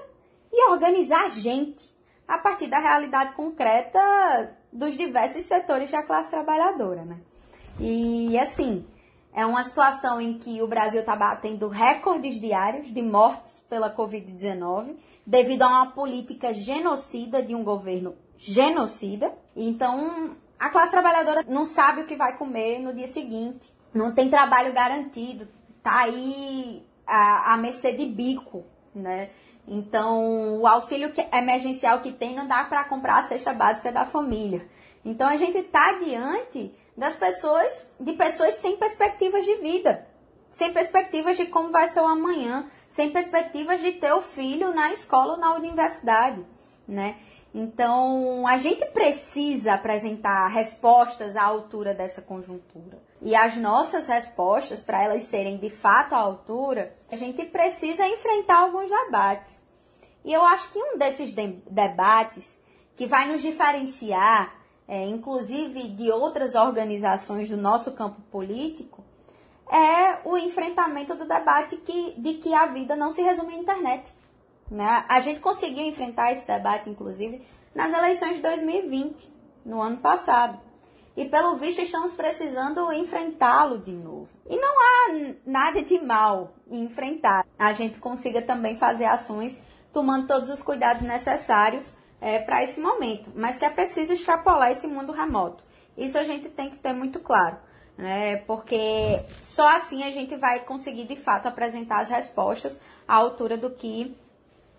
e 0.51 0.69
organizar 0.69 1.25
a 1.25 1.29
gente 1.29 1.93
a 2.27 2.38
partir 2.38 2.67
da 2.67 2.79
realidade 2.79 3.35
concreta 3.35 4.57
dos 4.71 4.97
diversos 4.97 5.43
setores 5.43 5.91
da 5.91 6.03
classe 6.03 6.31
trabalhadora, 6.31 7.03
né? 7.03 7.19
E 7.79 8.38
assim, 8.39 8.85
é 9.36 9.46
uma 9.46 9.62
situação 9.63 10.22
em 10.22 10.38
que 10.38 10.62
o 10.62 10.68
Brasil 10.68 11.01
está 11.01 11.13
batendo 11.13 11.68
recordes 11.68 12.39
diários 12.39 12.88
de 12.94 13.01
mortos 13.01 13.62
pela 13.70 13.94
Covid-19, 13.94 14.96
devido 15.27 15.63
a 15.63 15.68
uma 15.68 15.92
política 15.92 16.54
genocida 16.54 17.44
de 17.44 17.54
um 17.54 17.62
governo 17.62 18.15
genocida. 18.38 19.34
Então, 19.54 20.38
a 20.58 20.70
classe 20.70 20.92
trabalhadora 20.92 21.44
não 21.50 21.65
sabe 21.65 22.01
o 22.01 22.06
que 22.06 22.15
vai 22.15 22.38
comer 22.38 22.80
no 22.80 22.94
dia 22.94 23.08
seguinte, 23.08 23.74
não 23.94 24.13
tem 24.13 24.30
trabalho 24.30 24.74
garantido, 24.74 25.50
tá 25.84 26.04
aí 26.04 26.82
a, 27.06 27.56
a 27.56 27.58
mercê 27.58 27.92
de 27.92 28.06
bico, 28.06 28.63
né? 28.96 29.32
Então, 29.68 30.62
o 30.62 30.65
auxílio 30.65 31.12
emergencial 31.34 32.00
que 32.00 32.13
tem 32.13 32.34
não 32.34 32.48
dá 32.48 32.63
para 32.63 32.86
comprar 32.86 33.18
a 33.18 33.24
cesta 33.24 33.54
básica 33.54 33.92
da 33.92 34.06
família. 34.06 34.65
Então, 35.04 35.27
a 35.27 35.36
gente 35.36 35.58
está 35.58 35.92
diante 35.94 36.74
das 36.95 37.15
pessoas, 37.15 37.93
de 37.99 38.13
pessoas 38.13 38.55
sem 38.55 38.77
perspectivas 38.77 39.43
de 39.45 39.55
vida, 39.55 40.07
sem 40.49 40.71
perspectivas 40.71 41.37
de 41.37 41.45
como 41.45 41.71
vai 41.71 41.87
ser 41.87 41.99
o 41.99 42.07
amanhã, 42.07 42.69
sem 42.87 43.11
perspectivas 43.11 43.81
de 43.81 43.93
ter 43.93 44.13
o 44.13 44.21
filho 44.21 44.73
na 44.73 44.91
escola 44.91 45.33
ou 45.33 45.39
na 45.39 45.53
universidade, 45.53 46.45
né? 46.87 47.17
Então, 47.57 48.45
a 48.45 48.57
gente 48.57 48.85
precisa 48.87 49.75
apresentar 49.75 50.47
respostas 50.49 51.37
à 51.37 51.43
altura 51.43 51.93
dessa 51.93 52.21
conjuntura. 52.21 53.01
E 53.21 53.33
as 53.33 53.55
nossas 53.55 54.07
respostas, 54.07 54.83
para 54.83 55.01
elas 55.01 55.23
serem 55.23 55.57
de 55.57 55.69
fato 55.69 56.13
à 56.13 56.17
altura, 56.17 56.93
a 57.09 57.15
gente 57.15 57.45
precisa 57.45 58.05
enfrentar 58.05 58.57
alguns 58.57 58.89
debates. 58.89 59.63
E 60.25 60.33
eu 60.33 60.43
acho 60.43 60.69
que 60.69 60.79
um 60.79 60.97
desses 60.97 61.31
de 61.33 61.47
debates 61.69 62.59
que 62.97 63.07
vai 63.07 63.25
nos 63.25 63.41
diferenciar, 63.41 64.53
é, 64.88 65.06
inclusive 65.06 65.89
de 65.89 66.12
outras 66.12 66.56
organizações 66.56 67.50
do 67.50 67.58
nosso 67.58 67.92
campo 67.94 68.22
político, 68.32 69.04
é 69.72 70.20
o 70.24 70.38
enfrentamento 70.38 71.15
do 71.15 71.25
debate 71.25 71.77
que, 71.77 72.13
de 72.18 72.36
que 72.36 72.54
a 72.54 72.68
vida 72.68 72.96
não 72.96 73.10
se 73.10 73.22
resume 73.22 73.56
à 73.56 73.58
internet. 73.58 74.13
Né? 74.70 75.06
A 75.08 75.20
gente 75.20 75.39
conseguiu 75.39 75.84
enfrentar 75.84 76.32
esse 76.32 76.46
debate, 76.46 76.89
inclusive, 76.89 77.42
nas 77.74 77.94
eleições 77.94 78.36
de 78.36 78.42
2020, 78.42 79.32
no 79.65 79.82
ano 79.82 79.98
passado. 79.98 80.60
E 81.18 81.25
pelo 81.25 81.56
visto 81.56 81.82
estamos 81.82 82.13
precisando 82.13 82.92
enfrentá-lo 82.92 83.80
de 83.80 83.94
novo. 83.94 84.30
E 84.50 84.58
não 84.58 84.75
há 84.80 85.34
nada 85.46 85.82
de 85.82 86.00
mal 86.01 86.54
em 86.70 86.84
enfrentar. 86.84 87.46
A 87.58 87.72
gente 87.72 88.00
consiga 88.00 88.42
também 88.42 88.75
fazer 88.75 89.06
ações 89.06 89.62
tomando 89.94 90.27
todos 90.27 90.50
os 90.50 90.62
cuidados 90.62 91.04
necessários 91.04 91.86
é, 92.25 92.39
para 92.39 92.63
esse 92.63 92.79
momento. 92.79 93.32
Mas 93.36 93.60
que 93.60 93.65
é 93.65 93.70
preciso 93.70 94.12
extrapolar 94.12 94.72
esse 94.72 94.88
mundo 94.88 95.12
remoto. 95.12 95.63
Isso 95.96 96.17
a 96.17 96.24
gente 96.24 96.50
tem 96.50 96.72
que 96.72 96.77
ter 96.77 96.91
muito 96.91 97.20
claro. 97.20 97.58
Né? 97.96 98.38
Porque 98.38 99.22
só 99.44 99.67
assim 99.67 100.03
a 100.03 100.10
gente 100.10 100.36
vai 100.36 100.62
conseguir 100.62 101.05
de 101.05 101.15
fato 101.15 101.48
apresentar 101.48 102.01
as 102.01 102.10
respostas 102.10 102.82
à 103.08 103.13
altura 103.13 103.55
do 103.55 103.70
que 103.70 104.17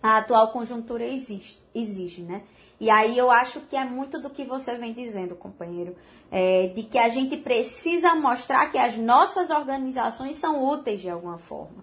a 0.02 0.18
atual 0.18 0.50
conjuntura 0.50 1.06
exige, 1.06 1.58
exige, 1.74 2.22
né? 2.22 2.42
E 2.78 2.90
aí 2.90 3.16
eu 3.16 3.30
acho 3.30 3.60
que 3.60 3.74
é 3.74 3.84
muito 3.84 4.20
do 4.20 4.28
que 4.28 4.44
você 4.44 4.76
vem 4.76 4.92
dizendo, 4.92 5.34
companheiro, 5.34 5.96
é, 6.30 6.66
de 6.74 6.82
que 6.82 6.98
a 6.98 7.08
gente 7.08 7.38
precisa 7.38 8.14
mostrar 8.14 8.66
que 8.70 8.76
as 8.76 8.98
nossas 8.98 9.48
organizações 9.48 10.36
são 10.36 10.62
úteis 10.62 11.00
de 11.00 11.08
alguma 11.08 11.38
forma. 11.38 11.82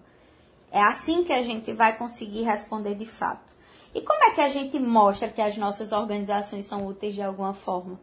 É 0.70 0.80
assim 0.80 1.24
que 1.24 1.32
a 1.32 1.42
gente 1.42 1.72
vai 1.72 1.98
conseguir 1.98 2.42
responder 2.42 2.94
de 2.94 3.06
fato. 3.06 3.53
E 3.94 4.00
como 4.00 4.24
é 4.24 4.30
que 4.32 4.40
a 4.40 4.48
gente 4.48 4.78
mostra 4.80 5.28
que 5.28 5.40
as 5.40 5.56
nossas 5.56 5.92
organizações 5.92 6.66
são 6.66 6.84
úteis 6.84 7.14
de 7.14 7.22
alguma 7.22 7.54
forma? 7.54 8.00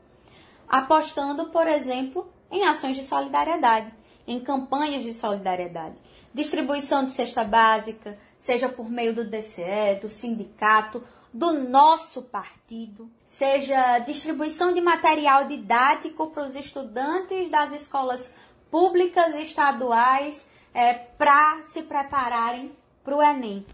Apostando, 0.67 1.49
por 1.49 1.67
exemplo, 1.67 2.31
em 2.49 2.65
ações 2.65 2.95
de 2.95 3.03
solidariedade, 3.03 3.93
em 4.25 4.39
campanhas 4.39 5.03
de 5.03 5.13
solidariedade, 5.13 5.95
distribuição 6.33 7.03
de 7.03 7.11
cesta 7.11 7.43
básica, 7.43 8.17
seja 8.37 8.69
por 8.69 8.89
meio 8.89 9.13
do 9.13 9.29
DCE, 9.29 9.99
do 10.01 10.07
sindicato, 10.07 11.03
do 11.33 11.51
nosso 11.51 12.21
partido, 12.21 13.11
seja 13.25 13.99
distribuição 13.99 14.73
de 14.73 14.79
material 14.79 15.45
didático 15.45 16.27
para 16.27 16.45
os 16.45 16.55
estudantes 16.55 17.49
das 17.49 17.73
escolas 17.73 18.33
públicas 18.69 19.35
estaduais 19.35 20.49
é, 20.73 20.93
para 20.93 21.63
se 21.63 21.83
prepararem 21.83 22.71
para 23.03 23.15
o 23.15 23.21
Enem. 23.21 23.65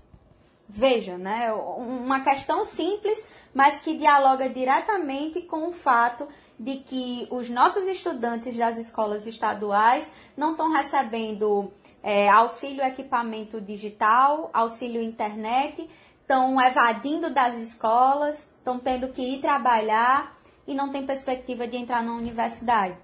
Veja, 0.70 1.18
né? 1.18 1.52
Uma 1.54 2.22
questão 2.22 2.66
simples, 2.66 3.26
mas 3.54 3.80
que 3.80 3.98
dialoga 3.98 4.50
diretamente 4.50 5.42
com 5.42 5.70
o 5.70 5.72
fato 5.72 6.28
de 6.60 6.78
que 6.78 7.28
os 7.32 7.50
nossos 7.50 7.86
estudantes 7.88 8.56
das 8.58 8.78
escolas 8.78 9.26
estaduais 9.26 10.12
não 10.36 10.52
estão 10.52 10.72
recebendo 10.72 11.72
é, 12.04 12.28
auxílio 12.30 12.84
equipamento 12.84 13.62
digital, 13.62 14.50
auxílio 14.54 15.02
internet, 15.02 15.88
estão 16.22 16.60
evadindo 16.60 17.30
das 17.30 17.56
escolas, 17.56 18.52
estão 18.58 18.80
tendo 18.80 19.08
que 19.10 19.22
ir 19.22 19.42
trabalhar 19.42 20.36
e 20.68 20.74
não 20.74 20.92
tem 20.92 21.06
perspectiva 21.06 21.68
de 21.68 21.78
entrar 21.78 22.04
na 22.04 22.14
universidade. 22.14 22.98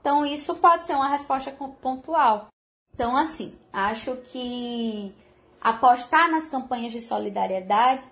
Então, 0.00 0.24
isso 0.24 0.54
pode 0.54 0.86
ser 0.86 0.94
uma 0.94 1.08
resposta 1.08 1.50
pontual. 1.82 2.48
Então, 2.94 3.16
assim, 3.16 3.58
acho 3.72 4.16
que 4.28 5.12
apostar 5.60 6.30
nas 6.30 6.46
campanhas 6.46 6.92
de 6.92 7.00
solidariedade, 7.00 8.06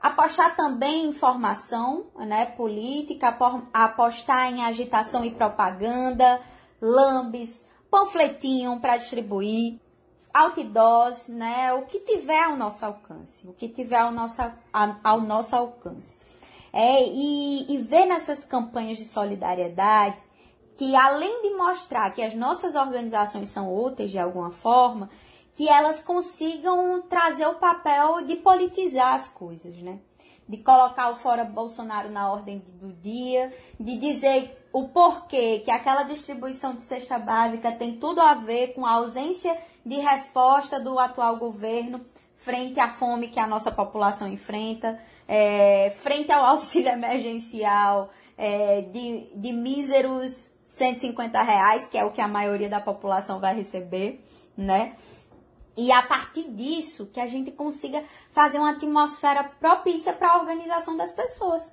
apostar 0.00 0.56
também 0.56 1.06
em 1.06 1.12
formação 1.12 2.06
né, 2.16 2.46
política, 2.46 3.36
apostar 3.72 4.52
em 4.52 4.64
agitação 4.64 5.24
e 5.24 5.30
propaganda, 5.30 6.40
lambes, 6.80 7.66
panfletinho 7.90 8.78
para 8.80 8.96
distribuir, 8.96 9.80
outdoors, 10.32 11.26
né? 11.26 11.72
O 11.72 11.86
que 11.86 12.00
tiver 12.00 12.42
ao 12.42 12.56
nosso 12.56 12.84
alcance, 12.84 13.48
o 13.48 13.52
que 13.52 13.68
tiver 13.68 13.98
ao 13.98 14.12
nosso, 14.12 14.42
ao 15.02 15.20
nosso 15.20 15.56
alcance. 15.56 16.16
É, 16.72 17.02
e, 17.02 17.72
e 17.72 17.78
ver 17.78 18.06
nessas 18.06 18.44
campanhas 18.44 18.98
de 18.98 19.04
solidariedade 19.06 20.22
que 20.78 20.94
além 20.94 21.42
de 21.42 21.56
mostrar 21.56 22.10
que 22.12 22.22
as 22.22 22.34
nossas 22.34 22.76
organizações 22.76 23.48
são 23.48 23.74
úteis 23.74 24.12
de 24.12 24.18
alguma 24.18 24.52
forma, 24.52 25.10
que 25.58 25.68
elas 25.68 26.00
consigam 26.00 27.02
trazer 27.02 27.44
o 27.48 27.56
papel 27.56 28.24
de 28.24 28.36
politizar 28.36 29.14
as 29.14 29.26
coisas, 29.26 29.76
né? 29.78 29.98
De 30.48 30.58
colocar 30.58 31.10
o 31.10 31.16
fora 31.16 31.42
Bolsonaro 31.42 32.08
na 32.08 32.30
ordem 32.30 32.62
do 32.80 32.92
dia, 32.92 33.52
de 33.78 33.98
dizer 33.98 34.56
o 34.72 34.86
porquê 34.90 35.58
que 35.64 35.70
aquela 35.72 36.04
distribuição 36.04 36.76
de 36.76 36.82
cesta 36.82 37.18
básica 37.18 37.72
tem 37.72 37.96
tudo 37.96 38.20
a 38.20 38.34
ver 38.34 38.68
com 38.68 38.86
a 38.86 38.92
ausência 38.92 39.58
de 39.84 39.96
resposta 39.96 40.78
do 40.78 40.96
atual 40.96 41.38
governo 41.38 42.02
frente 42.36 42.78
à 42.78 42.88
fome 42.88 43.26
que 43.26 43.40
a 43.40 43.46
nossa 43.48 43.72
população 43.72 44.28
enfrenta, 44.28 44.96
é, 45.26 45.90
frente 46.02 46.30
ao 46.30 46.44
auxílio 46.54 46.92
emergencial 46.92 48.10
é, 48.36 48.82
de, 48.82 49.28
de 49.34 49.52
míseros 49.52 50.52
150 50.62 51.42
reais, 51.42 51.84
que 51.86 51.98
é 51.98 52.04
o 52.04 52.12
que 52.12 52.20
a 52.20 52.28
maioria 52.28 52.68
da 52.68 52.80
população 52.80 53.40
vai 53.40 53.56
receber, 53.56 54.24
né? 54.56 54.94
E 55.78 55.92
a 55.92 56.02
partir 56.02 56.50
disso, 56.50 57.06
que 57.06 57.20
a 57.20 57.28
gente 57.28 57.52
consiga 57.52 58.02
fazer 58.32 58.58
uma 58.58 58.72
atmosfera 58.72 59.44
propícia 59.44 60.12
para 60.12 60.32
a 60.32 60.38
organização 60.38 60.96
das 60.96 61.12
pessoas, 61.12 61.72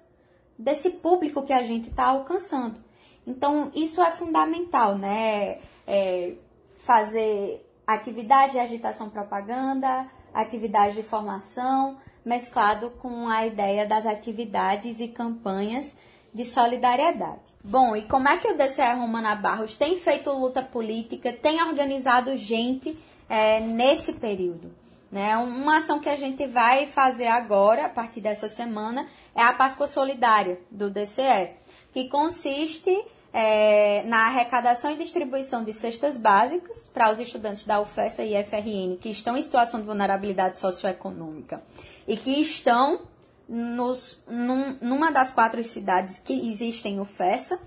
desse 0.56 0.92
público 0.92 1.42
que 1.42 1.52
a 1.52 1.64
gente 1.64 1.90
está 1.90 2.06
alcançando. 2.10 2.80
Então, 3.26 3.72
isso 3.74 4.04
é 4.04 4.12
fundamental, 4.12 4.96
né? 4.96 5.58
É 5.88 6.36
fazer 6.84 7.68
atividade 7.88 8.52
de 8.52 8.60
agitação 8.60 9.10
propaganda, 9.10 10.06
atividade 10.32 10.94
de 10.94 11.02
formação, 11.02 11.98
mesclado 12.24 12.92
com 12.92 13.28
a 13.28 13.48
ideia 13.48 13.88
das 13.88 14.06
atividades 14.06 15.00
e 15.00 15.08
campanhas 15.08 15.98
de 16.32 16.46
solidariedade. 16.46 17.42
Bom, 17.64 17.96
e 17.96 18.04
como 18.04 18.28
é 18.28 18.38
que 18.38 18.52
o 18.52 18.56
DCE 18.56 18.94
Romana 19.00 19.34
Barros 19.34 19.76
tem 19.76 19.98
feito 19.98 20.32
luta 20.32 20.62
política, 20.62 21.34
tem 21.34 21.64
organizado 21.64 22.38
gente 22.38 22.96
é, 23.30 23.60
nesse 23.60 24.14
período? 24.14 24.72
Né? 25.12 25.38
Uma 25.38 25.78
ação 25.78 26.00
que 26.00 26.10
a 26.10 26.16
gente 26.16 26.46
vai 26.48 26.86
fazer 26.88 27.28
agora, 27.28 27.86
a 27.86 27.90
partir 27.90 28.22
dessa 28.22 28.50
semana, 28.50 29.08
é 29.34 29.42
a 29.42 29.54
Páscoa 29.54 29.88
Solidária 29.88 30.60
do 30.70 30.90
DCE, 30.90 31.52
que 31.94 32.10
consiste 32.10 32.92
é, 33.32 34.04
na 34.04 34.28
arrecadação 34.28 34.92
e 34.92 34.98
distribuição 34.98 35.62
de 35.62 35.74
cestas 35.74 36.18
básicas 36.18 36.90
para 36.94 37.12
os 37.12 37.20
estudantes 37.20 37.66
da 37.66 37.82
UFESA 37.82 38.24
e 38.24 38.42
FRN 38.44 38.98
que 38.98 39.10
estão 39.10 39.36
em 39.36 39.42
situação 39.42 39.82
de 39.82 39.86
vulnerabilidade 39.86 40.58
socioeconômica 40.58 41.62
e 42.08 42.16
que 42.16 42.40
estão 42.40 43.02
nos, 43.48 44.24
num, 44.26 44.78
numa 44.82 45.12
das 45.12 45.32
quatro 45.32 45.62
cidades 45.64 46.18
que 46.18 46.50
existem 46.50 47.00
UFESA, 47.00 47.60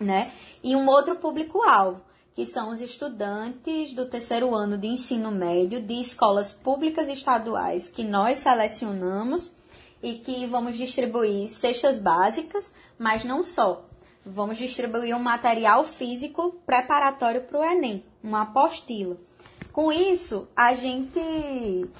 né? 0.00 0.32
E 0.62 0.74
um 0.74 0.88
outro 0.88 1.16
público-alvo, 1.16 2.00
que 2.38 2.46
são 2.46 2.70
os 2.70 2.80
estudantes 2.80 3.92
do 3.92 4.06
terceiro 4.06 4.54
ano 4.54 4.78
de 4.78 4.86
ensino 4.86 5.28
médio 5.28 5.82
de 5.82 5.94
escolas 5.94 6.52
públicas 6.52 7.08
estaduais 7.08 7.88
que 7.88 8.04
nós 8.04 8.38
selecionamos 8.38 9.50
e 10.00 10.20
que 10.20 10.46
vamos 10.46 10.76
distribuir 10.76 11.48
cestas 11.48 11.98
básicas, 11.98 12.72
mas 12.96 13.24
não 13.24 13.42
só. 13.42 13.84
Vamos 14.24 14.56
distribuir 14.56 15.16
um 15.16 15.18
material 15.18 15.82
físico 15.82 16.52
preparatório 16.64 17.40
para 17.40 17.58
o 17.58 17.64
Enem, 17.64 18.04
uma 18.22 18.42
apostila. 18.42 19.16
Com 19.72 19.92
isso, 19.92 20.46
a 20.54 20.74
gente 20.74 21.20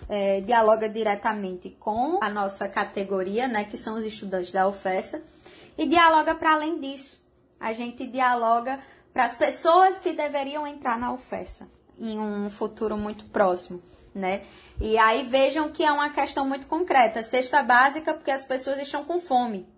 é, 0.08 0.40
dialoga 0.42 0.88
diretamente 0.88 1.70
com 1.80 2.22
a 2.22 2.30
nossa 2.30 2.68
categoria, 2.68 3.48
né, 3.48 3.64
que 3.64 3.76
são 3.76 3.96
os 3.96 4.04
estudantes 4.04 4.52
da 4.52 4.68
UFESA, 4.68 5.20
e 5.76 5.84
dialoga 5.84 6.32
para 6.36 6.52
além 6.52 6.78
disso. 6.78 7.18
A 7.58 7.72
gente 7.72 8.06
dialoga 8.06 8.78
para 9.12 9.24
as 9.24 9.36
pessoas 9.36 9.98
que 9.98 10.12
deveriam 10.12 10.66
entrar 10.66 10.98
na 10.98 11.12
UFESA 11.12 11.68
em 11.98 12.18
um 12.18 12.48
futuro 12.50 12.96
muito 12.96 13.24
próximo, 13.26 13.82
né? 14.14 14.44
E 14.80 14.96
aí 14.96 15.26
vejam 15.26 15.70
que 15.70 15.84
é 15.84 15.90
uma 15.90 16.10
questão 16.10 16.48
muito 16.48 16.66
concreta. 16.66 17.22
Cesta 17.22 17.62
básica 17.62 18.14
porque 18.14 18.30
as 18.30 18.44
pessoas 18.44 18.78
estão 18.78 19.04
com 19.04 19.20
fome. 19.20 19.68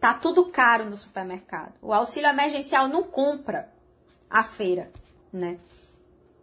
Tá 0.00 0.14
tudo 0.14 0.46
caro 0.46 0.84
no 0.84 0.96
supermercado. 0.96 1.74
O 1.82 1.92
auxílio 1.92 2.28
emergencial 2.28 2.88
não 2.88 3.02
compra 3.02 3.68
a 4.30 4.42
feira, 4.42 4.90
né? 5.32 5.58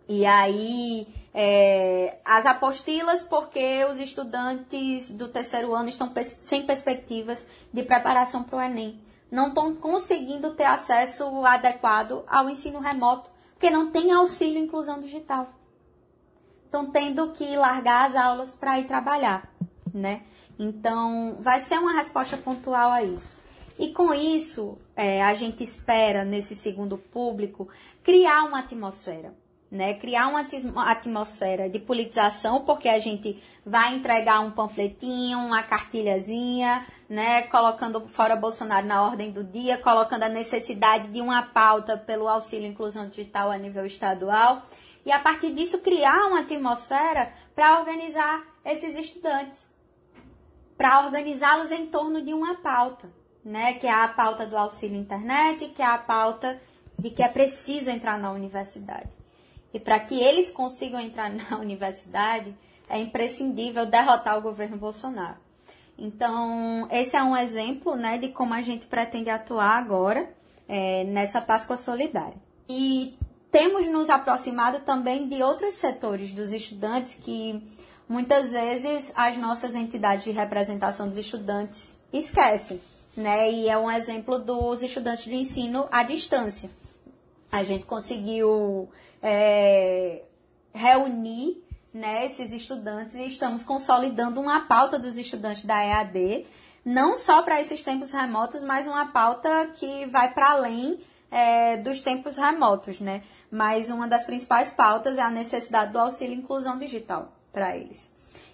E 0.08 0.26
aí, 0.26 1.08
é, 1.34 2.20
as 2.24 2.46
apostilas, 2.46 3.24
porque 3.24 3.84
os 3.86 4.00
estudantes 4.00 5.12
do 5.12 5.28
terceiro 5.28 5.74
ano 5.74 5.90
estão 5.90 6.12
sem 6.24 6.66
perspectivas 6.66 7.48
de 7.74 7.84
preparação 7.84 8.44
para 8.44 8.58
o 8.58 8.62
Enem. 8.62 9.02
Não 9.30 9.50
estão 9.50 9.76
conseguindo 9.76 10.54
ter 10.54 10.64
acesso 10.64 11.46
adequado 11.46 12.24
ao 12.28 12.50
ensino 12.50 12.80
remoto, 12.80 13.30
porque 13.54 13.70
não 13.70 13.92
tem 13.92 14.12
auxílio 14.12 14.64
inclusão 14.64 15.02
digital. 15.02 15.50
Estão 16.66 16.92
tendo 16.92 17.32
que 17.34 17.56
largar 17.56 18.10
as 18.10 18.16
aulas 18.16 18.56
para 18.56 18.80
ir 18.80 18.88
trabalhar, 18.88 19.52
né? 19.94 20.24
Então, 20.60 21.38
vai 21.40 21.60
ser 21.62 21.78
uma 21.78 21.94
resposta 21.94 22.38
pontual 22.38 22.92
a 22.92 23.04
isso. 23.04 23.38
E 23.78 23.94
com 23.94 24.14
isso, 24.14 24.78
é, 24.96 25.24
a 25.24 25.34
gente 25.34 25.64
espera, 25.64 26.26
nesse 26.26 26.56
segundo 26.56 26.98
público, 26.98 27.70
criar 28.04 28.44
uma 28.46 28.60
atmosfera. 28.60 29.34
Né, 29.70 29.96
criar 29.96 30.28
uma 30.28 30.46
atmosfera 30.90 31.70
de 31.70 31.78
politização, 31.78 32.64
porque 32.64 32.88
a 32.88 33.00
gente 33.00 33.44
vai 33.66 33.96
entregar 33.96 34.40
um 34.40 34.50
panfletinho, 34.50 35.40
uma 35.40 35.62
cartilhazinha, 35.62 36.88
né, 37.10 37.42
colocando 37.44 38.08
fora 38.08 38.38
Bolsonaro 38.38 38.88
na 38.88 39.04
ordem 39.04 39.30
do 39.30 39.44
dia, 39.44 39.78
colocando 39.78 40.24
a 40.24 40.30
necessidade 40.30 41.10
de 41.10 41.20
uma 41.20 41.44
pauta 41.44 41.98
pelo 41.98 42.30
auxílio 42.30 42.66
inclusão 42.66 43.10
digital 43.10 43.52
a 43.52 43.58
nível 43.58 43.86
estadual, 43.86 44.62
e 45.06 45.12
a 45.12 45.20
partir 45.20 45.52
disso 45.54 45.80
criar 45.80 46.28
uma 46.28 46.40
atmosfera 46.40 47.34
para 47.54 47.78
organizar 47.78 48.46
esses 48.64 48.96
estudantes, 48.96 49.68
para 50.78 51.06
organizá-los 51.06 51.72
em 51.74 51.88
torno 51.88 52.22
de 52.22 52.34
uma 52.34 52.56
pauta 52.56 53.10
né, 53.48 53.74
que 53.76 53.88
é 53.88 53.92
a 53.92 54.08
pauta 54.10 54.46
do 54.46 54.58
auxílio 54.58 55.00
internet, 55.00 55.70
que 55.70 55.82
é 55.82 55.86
a 55.86 55.98
pauta 55.98 56.62
de 57.00 57.10
que 57.10 57.24
é 57.24 57.30
preciso 57.30 57.90
entrar 57.90 58.20
na 58.20 58.30
universidade. 58.32 59.10
E 59.74 59.80
para 59.80 60.00
que 60.00 60.20
eles 60.20 60.50
consigam 60.50 61.00
entrar 61.00 61.30
na 61.34 61.58
universidade, 61.58 62.56
é 62.90 63.00
imprescindível 63.00 63.86
derrotar 63.86 64.38
o 64.38 64.42
governo 64.42 64.78
Bolsonaro. 64.78 65.38
Então, 65.98 66.88
esse 66.92 67.16
é 67.16 67.24
um 67.24 67.36
exemplo 67.36 67.96
né, 67.96 68.18
de 68.18 68.30
como 68.30 68.54
a 68.54 68.62
gente 68.62 68.86
pretende 68.86 69.30
atuar 69.30 69.78
agora 69.78 70.30
é, 70.68 71.04
nessa 71.06 71.42
Páscoa 71.42 71.76
Solidária. 71.76 72.38
E 72.70 73.18
temos 73.52 73.88
nos 73.88 74.10
aproximado 74.10 74.80
também 74.82 75.28
de 75.28 75.42
outros 75.42 75.76
setores 75.76 76.32
dos 76.32 76.52
estudantes 76.52 77.16
que 77.16 77.64
muitas 78.08 78.52
vezes 78.52 79.12
as 79.16 79.38
nossas 79.38 79.74
entidades 79.74 80.24
de 80.24 80.32
representação 80.32 81.08
dos 81.08 81.18
estudantes 81.18 82.00
esquecem 82.14 82.80
né? 83.18 83.52
E 83.52 83.68
é 83.68 83.78
um 83.78 83.90
exemplo 83.90 84.38
dos 84.38 84.84
estudantes 84.84 85.26
de 85.26 85.36
ensino 85.36 85.88
à 85.92 86.04
distância. 86.04 86.70
A 87.52 87.64
gente 87.64 87.86
conseguiu 87.86 88.90
é, 89.22 90.24
reunir 90.74 91.64
né, 91.94 92.26
esses 92.26 92.52
estudantes 92.52 93.16
e 93.16 93.26
estamos 93.28 93.64
consolidando 93.64 94.40
uma 94.40 94.62
pauta 94.68 95.00
dos 95.00 95.18
estudantes 95.18 95.66
da 95.66 95.84
EAD, 95.84 96.46
não 96.86 97.18
só 97.18 97.42
para 97.42 97.60
esses 97.60 97.84
tempos 97.84 98.12
remotos, 98.12 98.64
mas 98.64 98.86
uma 98.86 99.08
pauta 99.08 99.68
que 99.76 100.06
vai 100.06 100.34
para 100.34 100.52
além 100.52 101.00
é, 101.32 101.78
dos 101.78 102.02
tempos 102.02 102.38
remotos, 102.38 103.00
né? 103.00 103.24
Mas 103.52 103.90
uma 103.90 104.08
das 104.08 104.24
principais 104.24 104.70
pautas 104.70 105.18
é 105.18 105.22
a 105.22 105.30
necessidade 105.30 105.92
do 105.92 106.00
auxílio 106.00 106.36
inclusão 106.36 106.78
digital 106.78 107.34
para 107.52 107.76
eles. 107.76 108.12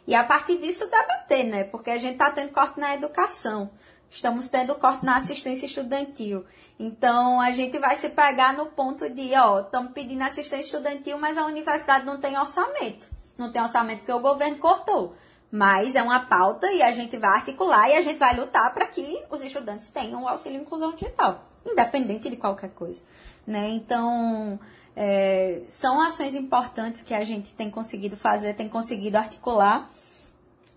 E 0.08 0.16
a 0.16 0.24
partir 0.24 0.58
disso 0.58 0.90
debater, 0.90 1.46
né? 1.46 1.64
Porque 1.64 1.90
a 1.90 1.98
gente 1.98 2.14
está 2.14 2.32
tendo 2.32 2.52
corte 2.52 2.80
na 2.80 2.96
educação 2.96 3.70
estamos 4.14 4.48
tendo 4.48 4.76
corte 4.76 5.04
na 5.04 5.18
assistência 5.18 5.66
estudantil. 5.66 6.46
Então, 6.80 7.42
a 7.42 7.52
gente 7.52 7.80
vai 7.80 7.96
se 7.96 8.10
pegar 8.10 8.54
no 8.54 8.68
ponto 8.68 9.10
de, 9.10 9.34
ó, 9.36 9.62
estamos 9.62 9.92
pedindo 9.92 10.22
assistência 10.22 10.68
estudantil, 10.68 11.18
mas 11.18 11.36
a 11.36 11.46
universidade 11.46 12.06
não 12.06 12.20
tem 12.20 12.38
orçamento. 12.38 13.10
Não 13.36 13.52
tem 13.52 13.62
orçamento 13.62 14.00
porque 14.00 14.14
o 14.14 14.20
governo 14.20 14.58
cortou. 14.60 15.16
Mas 15.52 15.96
é 15.96 16.04
uma 16.04 16.20
pauta 16.20 16.72
e 16.72 16.84
a 16.84 16.92
gente 16.92 17.18
vai 17.18 17.32
articular 17.32 17.90
e 17.90 17.94
a 17.94 18.02
gente 18.02 18.18
vai 18.18 18.36
lutar 18.36 18.72
para 18.74 18.88
que 18.88 19.24
os 19.32 19.42
estudantes 19.42 19.90
tenham 19.90 20.24
o 20.24 20.28
auxílio 20.28 20.62
inclusão 20.62 20.94
digital, 20.94 21.44
independente 21.66 22.30
de 22.30 22.38
qualquer 22.38 22.70
coisa. 22.70 23.02
Né? 23.46 23.70
Então, 23.70 24.60
é, 24.96 25.62
são 25.68 26.02
ações 26.02 26.36
importantes 26.36 27.02
que 27.02 27.14
a 27.16 27.24
gente 27.24 27.52
tem 27.54 27.70
conseguido 27.70 28.16
fazer, 28.16 28.54
tem 28.54 28.70
conseguido 28.70 29.18
articular 29.18 29.90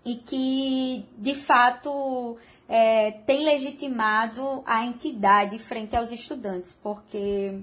e 0.07 0.15
que, 0.15 1.05
de 1.17 1.35
fato, 1.35 2.37
é, 2.69 3.11
tem 3.11 3.43
legitimado 3.43 4.63
a 4.65 4.85
entidade 4.85 5.59
frente 5.59 5.97
aos 5.97 6.13
estudantes, 6.13 6.71
porque 6.81 7.59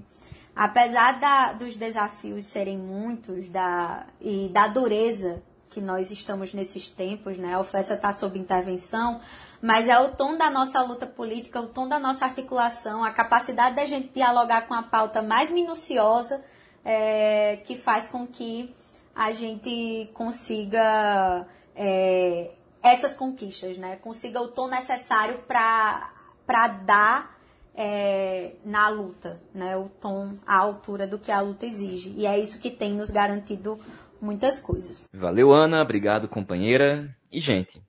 apesar 0.55 1.19
da, 1.19 1.53
dos 1.53 1.75
desafios 1.75 2.45
serem 2.45 2.77
muitos 2.77 3.49
da, 3.49 4.05
e 4.21 4.47
da 4.49 4.67
dureza 4.67 5.41
que 5.71 5.81
nós 5.81 6.11
estamos 6.11 6.53
nesses 6.53 6.87
tempos, 6.87 7.35
né? 7.35 7.55
A 7.55 7.59
oferta 7.59 7.95
está 7.95 8.13
sob 8.13 8.37
intervenção, 8.37 9.19
mas 9.59 9.89
é 9.89 9.97
o 9.99 10.09
tom 10.09 10.37
da 10.37 10.51
nossa 10.51 10.79
luta 10.83 11.07
política, 11.07 11.59
o 11.59 11.65
tom 11.65 11.87
da 11.87 11.97
nossa 11.97 12.25
articulação, 12.25 13.03
a 13.03 13.09
capacidade 13.09 13.75
da 13.75 13.85
gente 13.85 14.09
dialogar 14.13 14.67
com 14.67 14.75
a 14.75 14.83
pauta 14.83 15.19
mais 15.19 15.49
minuciosa 15.49 16.43
é, 16.85 17.57
que 17.65 17.75
faz 17.75 18.07
com 18.07 18.27
que 18.27 18.71
a 19.15 19.31
gente 19.31 20.11
consiga 20.13 21.47
é, 21.75 22.51
essas 22.81 23.15
conquistas, 23.15 23.77
né? 23.77 23.97
Consiga 23.97 24.39
o 24.41 24.47
tom 24.47 24.67
necessário 24.67 25.39
para 25.47 26.67
dar 26.85 27.37
é, 27.73 28.55
na 28.63 28.87
luta, 28.87 29.41
né? 29.53 29.75
O 29.75 29.89
tom, 29.89 30.37
a 30.45 30.57
altura 30.57 31.05
do 31.05 31.19
que 31.19 31.31
a 31.31 31.41
luta 31.41 31.65
exige. 31.65 32.13
E 32.15 32.25
é 32.25 32.39
isso 32.39 32.61
que 32.61 32.71
tem 32.71 32.93
nos 32.93 33.09
garantido 33.09 33.79
muitas 34.21 34.59
coisas. 34.59 35.09
Valeu, 35.13 35.51
Ana. 35.51 35.81
Obrigado, 35.81 36.27
companheira. 36.27 37.15
E, 37.31 37.41
gente, 37.41 37.81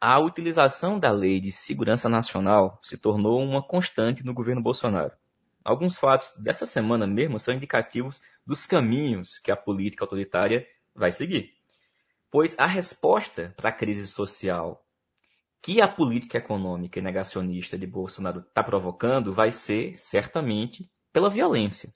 a 0.00 0.18
utilização 0.18 0.98
da 0.98 1.12
Lei 1.12 1.40
de 1.40 1.52
Segurança 1.52 2.08
Nacional 2.08 2.80
se 2.82 2.96
tornou 2.96 3.40
uma 3.40 3.62
constante 3.62 4.24
no 4.24 4.34
governo 4.34 4.60
Bolsonaro. 4.60 5.12
Alguns 5.64 5.96
fatos 5.96 6.28
dessa 6.36 6.66
semana 6.66 7.06
mesmo 7.06 7.38
são 7.38 7.54
indicativos 7.54 8.20
dos 8.44 8.66
caminhos 8.66 9.38
que 9.38 9.52
a 9.52 9.56
política 9.56 10.04
autoritária 10.04 10.66
vai 10.92 11.12
seguir. 11.12 11.52
Pois 12.32 12.58
a 12.58 12.64
resposta 12.64 13.52
para 13.58 13.68
a 13.68 13.72
crise 13.72 14.06
social 14.06 14.82
que 15.62 15.82
a 15.82 15.86
política 15.86 16.38
econômica 16.38 16.98
e 16.98 17.02
negacionista 17.02 17.76
de 17.76 17.86
Bolsonaro 17.86 18.40
está 18.40 18.64
provocando 18.64 19.34
vai 19.34 19.50
ser, 19.50 19.98
certamente, 19.98 20.90
pela 21.12 21.28
violência. 21.28 21.92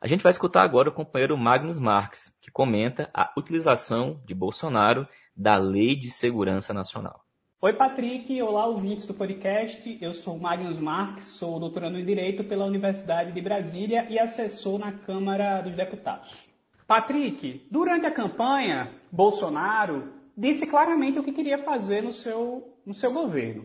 A 0.00 0.08
gente 0.08 0.20
vai 0.20 0.30
escutar 0.30 0.64
agora 0.64 0.88
o 0.88 0.92
companheiro 0.92 1.38
Magnus 1.38 1.78
Marx, 1.78 2.36
que 2.42 2.50
comenta 2.50 3.08
a 3.14 3.32
utilização 3.38 4.20
de 4.26 4.34
Bolsonaro 4.34 5.06
da 5.34 5.56
Lei 5.56 5.94
de 5.94 6.10
Segurança 6.10 6.74
Nacional. 6.74 7.24
Oi, 7.60 7.72
Patrick. 7.72 8.42
Olá, 8.42 8.66
ouvintes 8.66 9.06
do 9.06 9.14
podcast. 9.14 9.96
Eu 10.00 10.12
sou 10.12 10.36
Magnus 10.36 10.80
Marx, 10.80 11.22
sou 11.22 11.60
doutorando 11.60 12.00
em 12.00 12.04
Direito 12.04 12.42
pela 12.42 12.64
Universidade 12.64 13.30
de 13.30 13.40
Brasília 13.40 14.08
e 14.10 14.18
assessor 14.18 14.80
na 14.80 14.90
Câmara 14.90 15.62
dos 15.62 15.76
Deputados. 15.76 16.51
Patrick, 16.92 17.66
durante 17.70 18.04
a 18.04 18.10
campanha, 18.10 18.90
Bolsonaro 19.10 20.12
disse 20.36 20.66
claramente 20.66 21.18
o 21.18 21.22
que 21.22 21.32
queria 21.32 21.56
fazer 21.56 22.02
no 22.02 22.12
seu 22.12 22.68
no 22.84 22.92
seu 22.92 23.10
governo. 23.10 23.64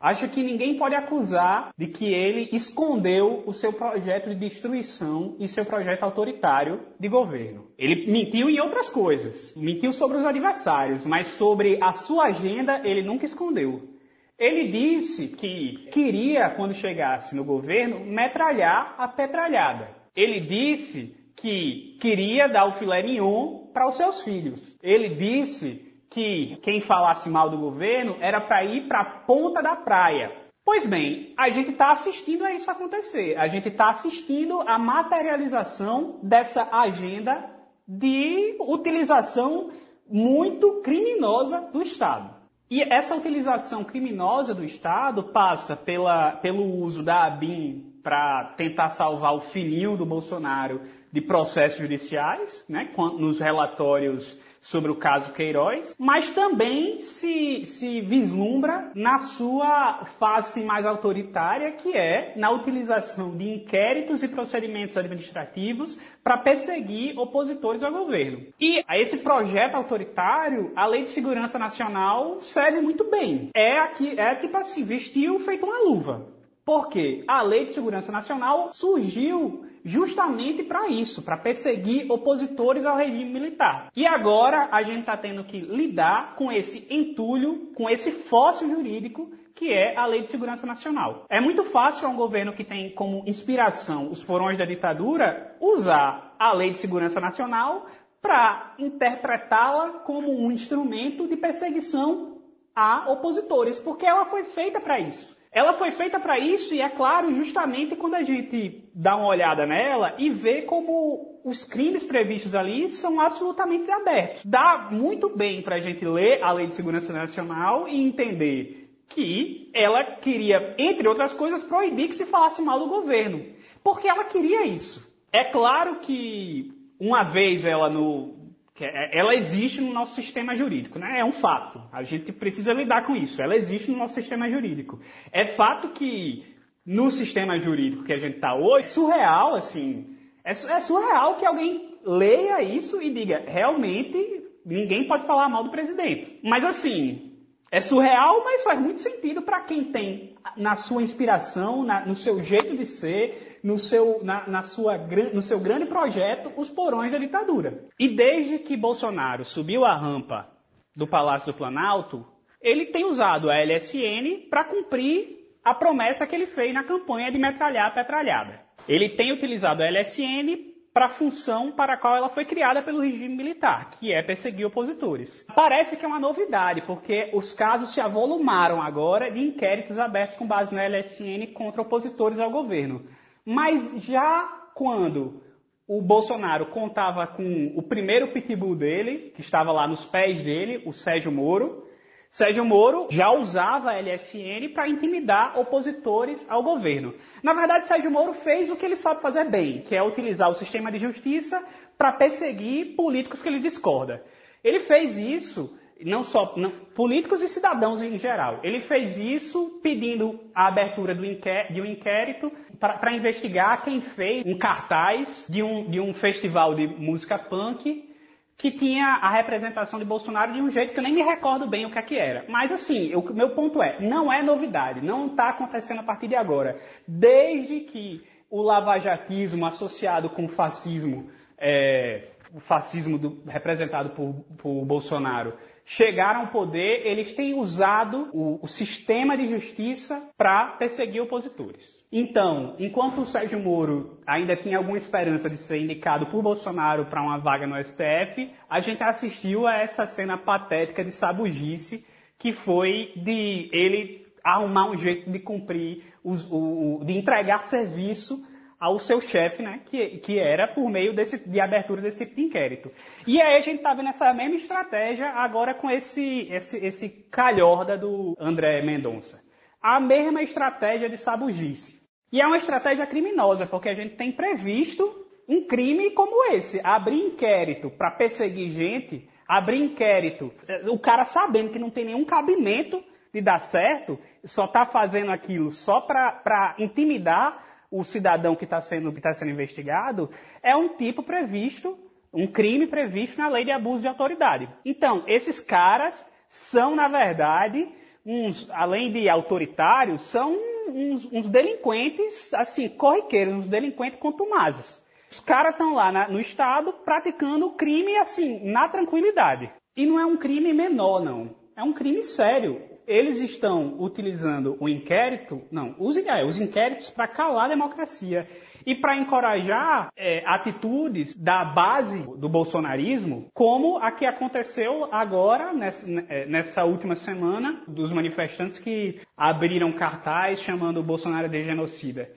Acho 0.00 0.28
que 0.28 0.42
ninguém 0.42 0.76
pode 0.76 0.96
acusar 0.96 1.70
de 1.78 1.86
que 1.86 2.06
ele 2.06 2.48
escondeu 2.52 3.44
o 3.46 3.52
seu 3.52 3.72
projeto 3.72 4.30
de 4.30 4.34
destruição 4.34 5.36
e 5.38 5.46
seu 5.46 5.64
projeto 5.64 6.02
autoritário 6.02 6.80
de 6.98 7.08
governo. 7.08 7.68
Ele 7.78 8.10
mentiu 8.10 8.50
em 8.50 8.58
outras 8.58 8.88
coisas. 8.88 9.54
Mentiu 9.54 9.92
sobre 9.92 10.16
os 10.16 10.24
adversários, 10.24 11.06
mas 11.06 11.28
sobre 11.28 11.78
a 11.80 11.92
sua 11.92 12.24
agenda 12.24 12.82
ele 12.84 13.00
nunca 13.00 13.24
escondeu. 13.24 13.90
Ele 14.36 14.72
disse 14.72 15.28
que 15.28 15.88
queria, 15.92 16.50
quando 16.50 16.74
chegasse 16.74 17.36
no 17.36 17.44
governo, 17.44 18.04
metralhar 18.04 18.96
a 18.98 19.06
petralhada. 19.06 19.88
Ele 20.16 20.40
disse 20.40 21.25
que 21.36 21.96
queria 22.00 22.48
dar 22.48 22.66
o 22.66 22.72
filé 22.72 23.02
mignon 23.02 23.66
para 23.72 23.86
os 23.86 23.94
seus 23.94 24.22
filhos. 24.22 24.76
Ele 24.82 25.10
disse 25.10 25.86
que 26.10 26.56
quem 26.62 26.80
falasse 26.80 27.28
mal 27.28 27.50
do 27.50 27.58
governo 27.58 28.16
era 28.20 28.40
para 28.40 28.64
ir 28.64 28.88
para 28.88 29.00
a 29.00 29.04
ponta 29.04 29.62
da 29.62 29.76
praia. 29.76 30.32
Pois 30.64 30.84
bem, 30.84 31.34
a 31.36 31.48
gente 31.48 31.70
está 31.70 31.92
assistindo 31.92 32.44
a 32.44 32.52
isso 32.52 32.70
acontecer. 32.70 33.36
A 33.36 33.46
gente 33.46 33.68
está 33.68 33.90
assistindo 33.90 34.62
a 34.62 34.78
materialização 34.78 36.18
dessa 36.22 36.68
agenda 36.72 37.50
de 37.86 38.56
utilização 38.60 39.70
muito 40.08 40.80
criminosa 40.82 41.60
do 41.72 41.82
Estado. 41.82 42.34
E 42.68 42.82
essa 42.82 43.14
utilização 43.14 43.84
criminosa 43.84 44.52
do 44.52 44.64
Estado 44.64 45.22
passa 45.22 45.76
pela, 45.76 46.32
pelo 46.32 46.64
uso 46.64 47.02
da 47.02 47.24
ABIN 47.24 47.92
para 48.02 48.54
tentar 48.56 48.88
salvar 48.88 49.34
o 49.34 49.40
filhinho 49.40 49.96
do 49.96 50.04
Bolsonaro 50.04 50.80
de 51.16 51.22
processos 51.22 51.78
judiciais, 51.78 52.62
né, 52.68 52.90
nos 53.18 53.40
relatórios 53.40 54.38
sobre 54.60 54.90
o 54.90 54.96
caso 54.96 55.32
Queiroz, 55.32 55.96
mas 55.98 56.28
também 56.28 57.00
se, 57.00 57.64
se 57.64 58.02
vislumbra 58.02 58.90
na 58.94 59.16
sua 59.16 60.04
face 60.18 60.62
mais 60.62 60.84
autoritária, 60.84 61.72
que 61.72 61.96
é 61.96 62.34
na 62.36 62.50
utilização 62.50 63.34
de 63.34 63.48
inquéritos 63.48 64.22
e 64.22 64.28
procedimentos 64.28 64.98
administrativos 64.98 65.98
para 66.22 66.36
perseguir 66.36 67.18
opositores 67.18 67.82
ao 67.82 67.92
governo. 67.92 68.48
E 68.60 68.84
a 68.86 68.98
esse 68.98 69.16
projeto 69.16 69.74
autoritário, 69.74 70.70
a 70.76 70.84
Lei 70.84 71.04
de 71.04 71.10
Segurança 71.10 71.58
Nacional 71.58 72.42
serve 72.42 72.82
muito 72.82 73.04
bem. 73.08 73.48
É 73.54 73.78
aqui, 73.78 74.20
é 74.20 74.34
tipo 74.34 74.56
assim, 74.58 74.84
vestiu 74.84 75.38
feito 75.38 75.64
uma 75.64 75.78
luva. 75.78 76.35
Porque 76.66 77.22
a 77.28 77.42
Lei 77.42 77.66
de 77.66 77.70
Segurança 77.70 78.10
Nacional 78.10 78.70
surgiu 78.72 79.64
justamente 79.84 80.64
para 80.64 80.88
isso, 80.88 81.22
para 81.22 81.36
perseguir 81.36 82.10
opositores 82.10 82.84
ao 82.84 82.96
regime 82.96 83.32
militar. 83.32 83.88
E 83.94 84.04
agora 84.04 84.68
a 84.72 84.82
gente 84.82 85.00
está 85.00 85.16
tendo 85.16 85.44
que 85.44 85.60
lidar 85.60 86.34
com 86.34 86.50
esse 86.50 86.84
entulho, 86.90 87.72
com 87.72 87.88
esse 87.88 88.10
fóssil 88.10 88.68
jurídico 88.68 89.30
que 89.54 89.72
é 89.72 89.96
a 89.96 90.06
Lei 90.06 90.22
de 90.22 90.30
Segurança 90.32 90.66
Nacional. 90.66 91.24
É 91.30 91.40
muito 91.40 91.62
fácil 91.62 92.08
a 92.08 92.10
um 92.10 92.16
governo 92.16 92.52
que 92.52 92.64
tem 92.64 92.92
como 92.92 93.22
inspiração 93.26 94.10
os 94.10 94.24
porões 94.24 94.58
da 94.58 94.64
ditadura 94.66 95.56
usar 95.60 96.34
a 96.36 96.52
Lei 96.52 96.72
de 96.72 96.78
Segurança 96.78 97.20
Nacional 97.20 97.86
para 98.20 98.74
interpretá-la 98.76 100.00
como 100.00 100.32
um 100.32 100.50
instrumento 100.50 101.28
de 101.28 101.36
perseguição 101.36 102.38
a 102.74 103.08
opositores, 103.10 103.78
porque 103.78 104.04
ela 104.04 104.26
foi 104.26 104.42
feita 104.44 104.80
para 104.80 104.98
isso. 104.98 105.35
Ela 105.56 105.72
foi 105.72 105.90
feita 105.90 106.20
para 106.20 106.38
isso 106.38 106.74
e 106.74 106.82
é 106.82 106.88
claro 106.90 107.34
justamente 107.34 107.96
quando 107.96 108.12
a 108.16 108.22
gente 108.22 108.86
dá 108.94 109.16
uma 109.16 109.28
olhada 109.28 109.64
nela 109.64 110.14
e 110.18 110.28
vê 110.28 110.60
como 110.60 111.40
os 111.42 111.64
crimes 111.64 112.04
previstos 112.04 112.54
ali 112.54 112.90
são 112.90 113.18
absolutamente 113.18 113.90
abertos. 113.90 114.44
Dá 114.44 114.90
muito 114.92 115.34
bem 115.34 115.62
para 115.62 115.76
a 115.76 115.80
gente 115.80 116.04
ler 116.04 116.42
a 116.42 116.52
Lei 116.52 116.66
de 116.66 116.74
Segurança 116.74 117.10
Nacional 117.10 117.88
e 117.88 117.98
entender 117.98 118.90
que 119.08 119.70
ela 119.72 120.04
queria, 120.04 120.74
entre 120.76 121.08
outras 121.08 121.32
coisas, 121.32 121.64
proibir 121.64 122.08
que 122.08 122.16
se 122.16 122.26
falasse 122.26 122.60
mal 122.60 122.78
do 122.78 122.88
governo, 122.88 123.42
porque 123.82 124.06
ela 124.06 124.24
queria 124.24 124.66
isso. 124.66 125.10
É 125.32 125.42
claro 125.42 126.00
que 126.00 126.70
uma 127.00 127.22
vez 127.22 127.64
ela 127.64 127.88
no 127.88 128.35
ela 128.84 129.34
existe 129.34 129.80
no 129.80 129.92
nosso 129.92 130.14
sistema 130.14 130.54
jurídico, 130.54 130.98
né? 130.98 131.20
É 131.20 131.24
um 131.24 131.32
fato. 131.32 131.82
A 131.92 132.02
gente 132.02 132.32
precisa 132.32 132.72
lidar 132.72 133.06
com 133.06 133.16
isso. 133.16 133.40
Ela 133.40 133.56
existe 133.56 133.90
no 133.90 133.96
nosso 133.96 134.14
sistema 134.14 134.48
jurídico. 134.50 135.00
É 135.32 135.44
fato 135.44 135.90
que 135.90 136.44
no 136.84 137.10
sistema 137.10 137.58
jurídico 137.58 138.04
que 138.04 138.12
a 138.12 138.18
gente 138.18 138.36
está 138.36 138.54
hoje, 138.54 138.88
surreal, 138.88 139.54
assim, 139.54 140.16
é, 140.44 140.50
é 140.50 140.80
surreal 140.80 141.36
que 141.36 141.44
alguém 141.44 141.96
leia 142.04 142.62
isso 142.62 143.02
e 143.02 143.12
diga, 143.12 143.42
realmente, 143.46 144.44
ninguém 144.64 145.08
pode 145.08 145.26
falar 145.26 145.48
mal 145.48 145.64
do 145.64 145.70
presidente. 145.70 146.38
Mas 146.42 146.64
assim, 146.64 147.35
é 147.70 147.80
surreal, 147.80 148.44
mas 148.44 148.62
faz 148.62 148.80
muito 148.80 149.00
sentido 149.00 149.42
para 149.42 149.62
quem 149.62 149.84
tem 149.84 150.36
na 150.56 150.76
sua 150.76 151.02
inspiração, 151.02 151.82
na, 151.82 152.06
no 152.06 152.14
seu 152.14 152.38
jeito 152.38 152.76
de 152.76 152.84
ser, 152.84 153.58
no 153.62 153.78
seu, 153.78 154.20
na, 154.22 154.46
na 154.46 154.62
sua, 154.62 154.96
no 155.32 155.42
seu 155.42 155.58
grande 155.58 155.86
projeto, 155.86 156.52
os 156.56 156.70
porões 156.70 157.10
da 157.10 157.18
ditadura. 157.18 157.84
E 157.98 158.14
desde 158.14 158.58
que 158.58 158.76
Bolsonaro 158.76 159.44
subiu 159.44 159.84
a 159.84 159.96
rampa 159.96 160.48
do 160.94 161.06
Palácio 161.06 161.52
do 161.52 161.56
Planalto, 161.56 162.24
ele 162.62 162.86
tem 162.86 163.04
usado 163.04 163.50
a 163.50 163.56
LSN 163.56 164.48
para 164.48 164.64
cumprir 164.64 165.36
a 165.64 165.74
promessa 165.74 166.26
que 166.26 166.34
ele 166.34 166.46
fez 166.46 166.72
na 166.72 166.84
campanha 166.84 167.30
de 167.30 167.38
metralhar 167.38 167.88
a 167.88 167.94
petralhada. 167.94 168.60
Ele 168.88 169.10
tem 169.10 169.32
utilizado 169.32 169.82
a 169.82 169.86
LSN 169.86 170.75
para 170.96 171.06
a 171.06 171.10
função 171.10 171.72
para 171.72 171.92
a 171.92 171.96
qual 171.98 172.16
ela 172.16 172.30
foi 172.30 172.46
criada 172.46 172.82
pelo 172.82 173.02
regime 173.02 173.36
militar, 173.36 173.90
que 173.90 174.14
é 174.14 174.22
perseguir 174.22 174.64
opositores. 174.64 175.44
Parece 175.54 175.94
que 175.94 176.02
é 176.02 176.08
uma 176.08 176.18
novidade, 176.18 176.80
porque 176.86 177.30
os 177.34 177.52
casos 177.52 177.92
se 177.92 178.00
avolumaram 178.00 178.80
agora 178.80 179.30
de 179.30 179.38
inquéritos 179.38 179.98
abertos 179.98 180.38
com 180.38 180.46
base 180.46 180.74
na 180.74 180.88
LSN 180.88 181.52
contra 181.52 181.82
opositores 181.82 182.40
ao 182.40 182.50
governo. 182.50 183.04
Mas 183.44 184.06
já 184.06 184.70
quando 184.74 185.42
o 185.86 186.00
Bolsonaro 186.00 186.70
contava 186.70 187.26
com 187.26 187.74
o 187.76 187.82
primeiro 187.82 188.32
pitbull 188.32 188.74
dele, 188.74 189.32
que 189.34 189.42
estava 189.42 189.72
lá 189.72 189.86
nos 189.86 190.02
pés 190.06 190.42
dele, 190.42 190.82
o 190.86 190.94
Sérgio 190.94 191.30
Moro, 191.30 191.85
Sérgio 192.30 192.64
Moro 192.64 193.06
já 193.10 193.30
usava 193.30 193.90
a 193.90 193.98
LSN 193.98 194.72
para 194.74 194.88
intimidar 194.88 195.58
opositores 195.58 196.44
ao 196.48 196.62
governo. 196.62 197.14
Na 197.42 197.54
verdade, 197.54 197.88
Sérgio 197.88 198.10
Moro 198.10 198.32
fez 198.32 198.70
o 198.70 198.76
que 198.76 198.84
ele 198.84 198.96
sabe 198.96 199.22
fazer 199.22 199.48
bem, 199.50 199.80
que 199.80 199.96
é 199.96 200.02
utilizar 200.02 200.50
o 200.50 200.54
sistema 200.54 200.90
de 200.90 200.98
justiça 200.98 201.62
para 201.96 202.12
perseguir 202.12 202.94
políticos 202.94 203.42
que 203.42 203.48
ele 203.48 203.60
discorda. 203.60 204.22
Ele 204.62 204.80
fez 204.80 205.16
isso 205.16 205.74
não 206.04 206.22
só 206.22 206.52
não, 206.56 206.70
políticos 206.94 207.40
e 207.40 207.48
cidadãos 207.48 208.02
em 208.02 208.18
geral. 208.18 208.60
Ele 208.62 208.80
fez 208.80 209.16
isso 209.16 209.80
pedindo 209.82 210.38
a 210.54 210.68
abertura 210.68 211.14
de 211.14 211.80
um 211.80 211.86
inquérito 211.86 212.52
para 212.78 213.14
investigar 213.14 213.82
quem 213.82 214.00
fez 214.00 214.44
um 214.44 214.58
cartaz 214.58 215.46
de 215.48 215.62
um, 215.62 215.88
de 215.88 216.00
um 216.00 216.12
festival 216.12 216.74
de 216.74 216.86
música 216.86 217.38
punk 217.38 218.14
que 218.56 218.70
tinha 218.70 219.18
a 219.20 219.30
representação 219.30 219.98
de 219.98 220.04
Bolsonaro 220.04 220.52
de 220.52 220.60
um 220.60 220.70
jeito 220.70 220.94
que 220.94 220.98
eu 220.98 221.02
nem 221.02 221.12
me 221.12 221.22
recordo 221.22 221.66
bem 221.68 221.84
o 221.84 221.90
que 221.90 221.98
é 221.98 222.02
que 222.02 222.16
era. 222.16 222.44
Mas 222.48 222.72
assim, 222.72 223.14
o 223.14 223.22
meu 223.34 223.50
ponto 223.50 223.82
é, 223.82 224.00
não 224.00 224.32
é 224.32 224.42
novidade, 224.42 225.04
não 225.04 225.26
está 225.26 225.50
acontecendo 225.50 226.00
a 226.00 226.04
partir 226.04 226.28
de 226.28 226.36
agora. 226.36 226.80
Desde 227.06 227.80
que 227.80 228.24
o 228.50 228.62
lavajatismo 228.62 229.66
associado 229.66 230.30
com 230.30 230.46
o 230.46 230.48
fascismo, 230.48 231.28
é, 231.58 232.28
o 232.54 232.60
fascismo 232.60 233.18
do, 233.18 233.42
representado 233.46 234.10
por, 234.10 234.32
por 234.56 234.84
Bolsonaro, 234.86 235.52
chegaram 235.88 236.40
ao 236.40 236.46
poder, 236.48 237.06
eles 237.06 237.32
têm 237.32 237.54
usado 237.54 238.28
o, 238.32 238.58
o 238.60 238.66
sistema 238.66 239.36
de 239.36 239.46
justiça 239.46 240.30
para 240.36 240.72
perseguir 240.72 241.22
opositores. 241.22 242.04
Então, 242.10 242.74
enquanto 242.80 243.20
o 243.20 243.24
Sérgio 243.24 243.60
Moro 243.60 244.18
ainda 244.26 244.56
tinha 244.56 244.78
alguma 244.78 244.96
esperança 244.96 245.48
de 245.48 245.56
ser 245.56 245.80
indicado 245.80 246.26
por 246.26 246.42
Bolsonaro 246.42 247.06
para 247.06 247.22
uma 247.22 247.38
vaga 247.38 247.68
no 247.68 247.82
STF, 247.82 248.50
a 248.68 248.80
gente 248.80 249.00
assistiu 249.00 249.64
a 249.64 249.76
essa 249.76 250.04
cena 250.04 250.36
patética 250.36 251.04
de 251.04 251.12
sabugice, 251.12 252.04
que 252.36 252.52
foi 252.52 253.12
de 253.16 253.70
ele 253.72 254.26
arrumar 254.42 254.90
um 254.90 254.98
jeito 254.98 255.30
de 255.30 255.38
cumprir, 255.38 256.02
os, 256.22 256.48
o, 256.50 257.00
de 257.04 257.16
entregar 257.16 257.60
serviço 257.60 258.44
ao 258.78 258.98
seu 258.98 259.20
chefe, 259.20 259.62
né, 259.62 259.80
que, 259.86 260.18
que 260.18 260.38
era 260.38 260.68
por 260.68 260.88
meio 260.90 261.14
desse, 261.14 261.38
de 261.38 261.60
abertura 261.60 262.02
desse 262.02 262.26
tipo 262.26 262.40
inquérito. 262.40 262.90
E 263.26 263.40
aí 263.40 263.56
a 263.56 263.60
gente 263.60 263.78
está 263.78 263.94
vendo 263.94 264.10
essa 264.10 264.32
mesma 264.34 264.56
estratégia 264.56 265.30
agora 265.30 265.74
com 265.74 265.90
esse, 265.90 266.46
esse, 266.50 266.84
esse 266.84 267.08
calhorda 267.30 267.96
do 267.96 268.36
André 268.38 268.82
Mendonça. 268.82 269.42
A 269.80 269.98
mesma 269.98 270.42
estratégia 270.42 271.08
de 271.08 271.16
sabugice. 271.16 272.00
E 272.30 272.40
é 272.40 272.46
uma 272.46 272.56
estratégia 272.56 273.06
criminosa, 273.06 273.66
porque 273.66 273.88
a 273.88 273.94
gente 273.94 274.16
tem 274.16 274.32
previsto 274.32 275.24
um 275.48 275.66
crime 275.66 276.10
como 276.10 276.52
esse, 276.52 276.80
abrir 276.82 277.18
inquérito 277.18 277.88
para 277.90 278.10
perseguir 278.10 278.70
gente, 278.70 279.28
abrir 279.48 279.78
inquérito, 279.78 280.52
o 280.90 280.98
cara 280.98 281.24
sabendo 281.24 281.70
que 281.70 281.78
não 281.78 281.88
tem 281.88 282.04
nenhum 282.04 282.24
cabimento 282.24 283.02
de 283.32 283.40
dar 283.40 283.58
certo, 283.58 284.18
só 284.44 284.64
está 284.64 284.84
fazendo 284.86 285.30
aquilo 285.30 285.70
só 285.70 286.00
para 286.00 286.74
intimidar 286.78 287.64
o 287.98 288.04
cidadão 288.04 288.54
que 288.54 288.64
está 288.64 288.80
sendo, 288.80 289.12
que 289.12 289.20
tá 289.20 289.32
sendo 289.32 289.50
investigado, 289.50 290.30
é 290.62 290.74
um 290.76 290.96
tipo 290.96 291.22
previsto, 291.22 291.98
um 292.32 292.46
crime 292.46 292.86
previsto 292.86 293.38
na 293.38 293.48
lei 293.48 293.64
de 293.64 293.70
abuso 293.70 294.02
de 294.02 294.08
autoridade. 294.08 294.68
Então, 294.84 295.24
esses 295.26 295.60
caras 295.60 296.24
são, 296.48 296.94
na 296.94 297.08
verdade, 297.08 297.88
uns, 298.24 298.68
além 298.70 299.12
de 299.12 299.28
autoritários, 299.28 300.22
são 300.22 300.56
uns, 300.88 301.24
uns 301.32 301.48
delinquentes, 301.48 302.52
assim, 302.54 302.88
corriqueiros, 302.88 303.54
uns 303.54 303.66
delinquentes 303.66 304.18
contumazes. 304.18 305.04
Os 305.30 305.40
caras 305.40 305.72
estão 305.72 305.94
lá 305.94 306.12
na, 306.12 306.28
no 306.28 306.40
Estado 306.40 306.92
praticando 307.04 307.66
o 307.66 307.74
crime, 307.74 308.16
assim, 308.16 308.60
na 308.70 308.88
tranquilidade. 308.88 309.70
E 309.96 310.06
não 310.06 310.20
é 310.20 310.26
um 310.26 310.36
crime 310.36 310.72
menor, 310.72 311.22
não. 311.24 311.54
É 311.76 311.82
um 311.82 311.92
crime 311.92 312.22
sério 312.22 312.95
eles 313.06 313.40
estão 313.40 313.96
utilizando 313.98 314.76
o 314.80 314.88
inquérito, 314.88 315.62
não, 315.70 315.94
os, 315.98 316.16
é, 316.16 316.44
os 316.44 316.58
inquéritos 316.58 317.10
para 317.10 317.28
calar 317.28 317.66
a 317.66 317.68
democracia 317.68 318.48
e 318.84 318.94
para 318.94 319.16
encorajar 319.16 320.10
é, 320.16 320.42
atitudes 320.46 321.34
da 321.36 321.64
base 321.64 322.20
do 322.38 322.48
bolsonarismo, 322.48 323.50
como 323.52 323.98
a 323.98 324.12
que 324.12 324.24
aconteceu 324.24 325.12
agora, 325.12 325.72
nessa, 325.72 326.08
é, 326.28 326.46
nessa 326.46 326.84
última 326.84 327.16
semana, 327.16 327.82
dos 327.88 328.12
manifestantes 328.12 328.78
que 328.78 329.20
abriram 329.36 329.92
cartaz 329.92 330.60
chamando 330.60 331.00
o 331.00 331.02
Bolsonaro 331.02 331.48
de 331.48 331.64
genocida. 331.64 332.30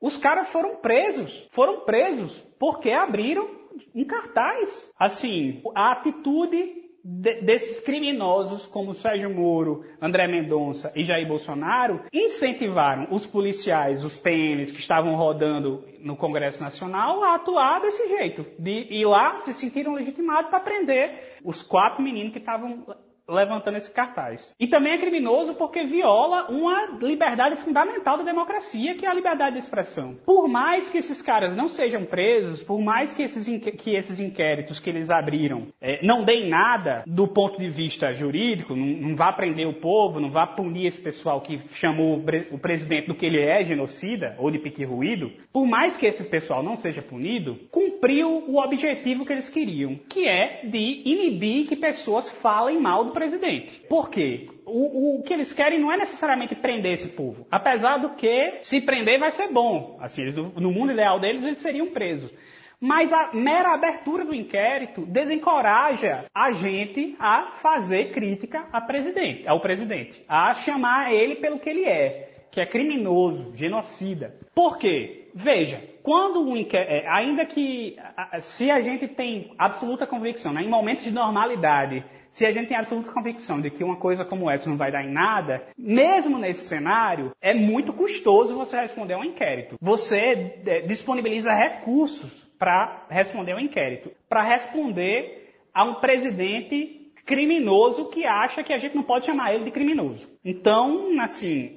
Os 0.00 0.16
caras 0.16 0.48
foram 0.48 0.76
presos, 0.76 1.48
foram 1.50 1.80
presos 1.80 2.38
porque 2.58 2.90
abriram 2.90 3.48
um 3.94 4.04
cartaz. 4.04 4.92
Assim, 4.98 5.62
a 5.74 5.92
atitude 5.92 6.85
de, 7.08 7.40
desses 7.40 7.78
criminosos 7.78 8.66
como 8.66 8.92
Sérgio 8.92 9.30
Moro, 9.32 9.84
André 10.02 10.26
Mendonça 10.26 10.90
e 10.96 11.04
Jair 11.04 11.28
Bolsonaro 11.28 12.00
incentivaram 12.12 13.06
os 13.12 13.24
policiais, 13.24 14.04
os 14.04 14.18
PNs 14.18 14.72
que 14.72 14.80
estavam 14.80 15.14
rodando 15.14 15.84
no 16.00 16.16
Congresso 16.16 16.60
Nacional 16.60 17.22
a 17.22 17.36
atuar 17.36 17.80
desse 17.80 18.08
jeito, 18.08 18.44
de 18.58 18.88
ir 18.90 19.06
lá 19.06 19.36
se 19.38 19.52
sentiram 19.52 19.94
legitimados 19.94 20.50
para 20.50 20.58
prender 20.58 21.38
os 21.44 21.62
quatro 21.62 22.02
meninos 22.02 22.32
que 22.32 22.40
estavam 22.40 22.84
levantando 23.28 23.76
esse 23.76 23.90
cartaz. 23.90 24.54
E 24.58 24.66
também 24.66 24.92
é 24.92 24.98
criminoso 24.98 25.54
porque 25.54 25.84
viola 25.84 26.50
uma 26.50 26.98
liberdade 27.00 27.56
fundamental 27.56 28.18
da 28.18 28.24
democracia, 28.24 28.94
que 28.94 29.04
é 29.04 29.08
a 29.08 29.14
liberdade 29.14 29.52
de 29.52 29.62
expressão. 29.62 30.16
Por 30.24 30.48
mais 30.48 30.88
que 30.88 30.98
esses 30.98 31.20
caras 31.20 31.56
não 31.56 31.68
sejam 31.68 32.04
presos, 32.04 32.62
por 32.62 32.80
mais 32.80 33.12
que 33.12 33.22
esses, 33.22 33.46
que 33.76 33.96
esses 33.96 34.20
inquéritos 34.20 34.78
que 34.78 34.90
eles 34.90 35.10
abriram 35.10 35.68
é, 35.80 36.04
não 36.04 36.24
deem 36.24 36.48
nada 36.48 37.02
do 37.06 37.26
ponto 37.26 37.58
de 37.58 37.68
vista 37.68 38.12
jurídico, 38.12 38.74
não, 38.74 38.86
não 38.86 39.16
vá 39.16 39.32
prender 39.32 39.66
o 39.66 39.80
povo, 39.80 40.20
não 40.20 40.30
vá 40.30 40.46
punir 40.46 40.86
esse 40.86 41.00
pessoal 41.00 41.40
que 41.40 41.60
chamou 41.70 42.22
o 42.50 42.58
presidente 42.58 43.08
do 43.08 43.14
que 43.14 43.26
ele 43.26 43.40
é, 43.40 43.64
genocida, 43.64 44.36
ou 44.38 44.50
de 44.50 44.58
pique 44.58 44.84
ruído, 44.84 45.30
por 45.52 45.66
mais 45.66 45.96
que 45.96 46.06
esse 46.06 46.24
pessoal 46.24 46.62
não 46.62 46.76
seja 46.76 47.02
punido, 47.02 47.56
cumpriu 47.70 48.44
o 48.46 48.58
objetivo 48.58 49.24
que 49.24 49.32
eles 49.32 49.48
queriam, 49.48 49.96
que 50.08 50.26
é 50.28 50.62
de 50.64 51.02
inibir 51.04 51.66
que 51.66 51.76
pessoas 51.76 52.28
falem 52.30 52.80
mal 52.80 53.04
do 53.04 53.15
presidente. 53.16 53.80
Por 53.88 54.10
quê? 54.10 54.46
O, 54.66 55.20
o, 55.20 55.22
que 55.22 55.32
eles 55.32 55.50
querem 55.50 55.80
não 55.80 55.90
é 55.90 55.96
necessariamente 55.96 56.54
prender 56.54 56.92
esse 56.92 57.08
povo. 57.08 57.46
Apesar 57.50 57.96
do 57.96 58.10
que, 58.10 58.58
se 58.60 58.82
prender 58.82 59.18
vai 59.18 59.30
ser 59.30 59.48
bom. 59.48 59.96
Assim, 60.02 60.20
eles, 60.20 60.36
no 60.36 60.70
mundo 60.70 60.92
ideal 60.92 61.18
deles, 61.18 61.42
eles 61.42 61.58
seriam 61.60 61.86
presos. 61.86 62.30
Mas 62.78 63.10
a 63.10 63.30
mera 63.32 63.72
abertura 63.72 64.22
do 64.22 64.34
inquérito 64.34 65.06
desencoraja 65.06 66.26
a 66.34 66.50
gente 66.50 67.16
a 67.18 67.52
fazer 67.54 68.12
crítica 68.12 68.66
ao 68.70 68.86
presidente, 68.86 69.48
ao 69.48 69.60
presidente, 69.60 70.22
a 70.28 70.52
chamar 70.52 71.10
ele 71.10 71.36
pelo 71.36 71.58
que 71.58 71.70
ele 71.70 71.86
é, 71.86 72.44
que 72.50 72.60
é 72.60 72.66
criminoso, 72.66 73.56
genocida. 73.56 74.38
Por 74.54 74.76
quê? 74.76 75.30
Veja, 75.34 75.82
quando 76.06 76.40
um 76.40 76.56
é, 76.56 77.04
ainda 77.08 77.44
que 77.44 77.96
se 78.38 78.70
a 78.70 78.78
gente 78.78 79.08
tem 79.08 79.52
absoluta 79.58 80.06
convicção, 80.06 80.52
né, 80.52 80.62
em 80.62 80.68
momentos 80.68 81.02
de 81.02 81.10
normalidade, 81.10 82.04
se 82.30 82.46
a 82.46 82.52
gente 82.52 82.68
tem 82.68 82.76
absoluta 82.76 83.10
convicção 83.10 83.60
de 83.60 83.70
que 83.70 83.82
uma 83.82 83.96
coisa 83.96 84.24
como 84.24 84.48
essa 84.48 84.70
não 84.70 84.76
vai 84.76 84.92
dar 84.92 85.02
em 85.02 85.12
nada, 85.12 85.66
mesmo 85.76 86.38
nesse 86.38 86.68
cenário, 86.68 87.32
é 87.42 87.52
muito 87.52 87.92
custoso 87.92 88.54
você 88.54 88.78
responder 88.78 89.16
um 89.16 89.24
inquérito. 89.24 89.74
Você 89.80 90.62
é, 90.64 90.82
disponibiliza 90.82 91.52
recursos 91.52 92.46
para 92.56 93.04
responder 93.10 93.54
ao 93.54 93.58
inquérito, 93.58 94.12
para 94.28 94.44
responder 94.44 95.56
a 95.74 95.82
um 95.82 95.94
presidente 95.94 97.10
criminoso 97.24 98.10
que 98.10 98.24
acha 98.24 98.62
que 98.62 98.72
a 98.72 98.78
gente 98.78 98.94
não 98.94 99.02
pode 99.02 99.26
chamar 99.26 99.52
ele 99.52 99.64
de 99.64 99.72
criminoso. 99.72 100.28
Então, 100.44 101.20
assim, 101.20 101.75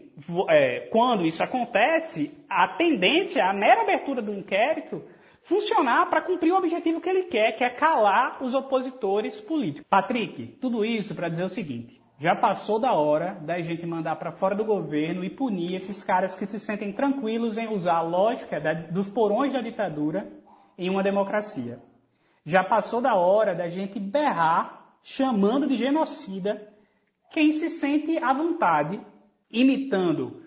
é, 0.49 0.87
quando 0.91 1.25
isso 1.25 1.43
acontece, 1.43 2.31
a 2.49 2.67
tendência, 2.67 3.45
a 3.45 3.53
mera 3.53 3.81
abertura 3.81 4.21
do 4.21 4.33
inquérito 4.33 5.03
funcionar 5.43 6.09
para 6.09 6.21
cumprir 6.21 6.51
o 6.51 6.57
objetivo 6.57 7.01
que 7.01 7.09
ele 7.09 7.23
quer, 7.23 7.53
que 7.53 7.63
é 7.63 7.69
calar 7.69 8.43
os 8.43 8.53
opositores 8.53 9.39
políticos. 9.41 9.87
Patrick, 9.89 10.57
tudo 10.61 10.85
isso 10.85 11.15
para 11.15 11.29
dizer 11.29 11.43
o 11.43 11.49
seguinte: 11.49 11.99
já 12.19 12.35
passou 12.35 12.79
da 12.79 12.93
hora 12.93 13.35
da 13.41 13.59
gente 13.61 13.85
mandar 13.85 14.17
para 14.17 14.33
fora 14.33 14.53
do 14.53 14.65
governo 14.65 15.23
e 15.23 15.29
punir 15.29 15.75
esses 15.75 16.03
caras 16.03 16.35
que 16.35 16.45
se 16.45 16.59
sentem 16.59 16.91
tranquilos 16.91 17.57
em 17.57 17.67
usar 17.67 17.97
a 17.97 18.01
lógica 18.01 18.59
da, 18.59 18.73
dos 18.73 19.09
porões 19.09 19.53
da 19.53 19.61
ditadura 19.61 20.29
em 20.77 20.89
uma 20.89 21.01
democracia. 21.01 21.79
Já 22.45 22.63
passou 22.63 23.01
da 23.01 23.15
hora 23.15 23.55
da 23.55 23.67
gente 23.67 23.99
berrar 23.99 24.79
chamando 25.01 25.67
de 25.67 25.75
genocida 25.75 26.67
quem 27.31 27.51
se 27.51 27.69
sente 27.69 28.17
à 28.17 28.33
vontade, 28.33 28.99
imitando 29.51 30.41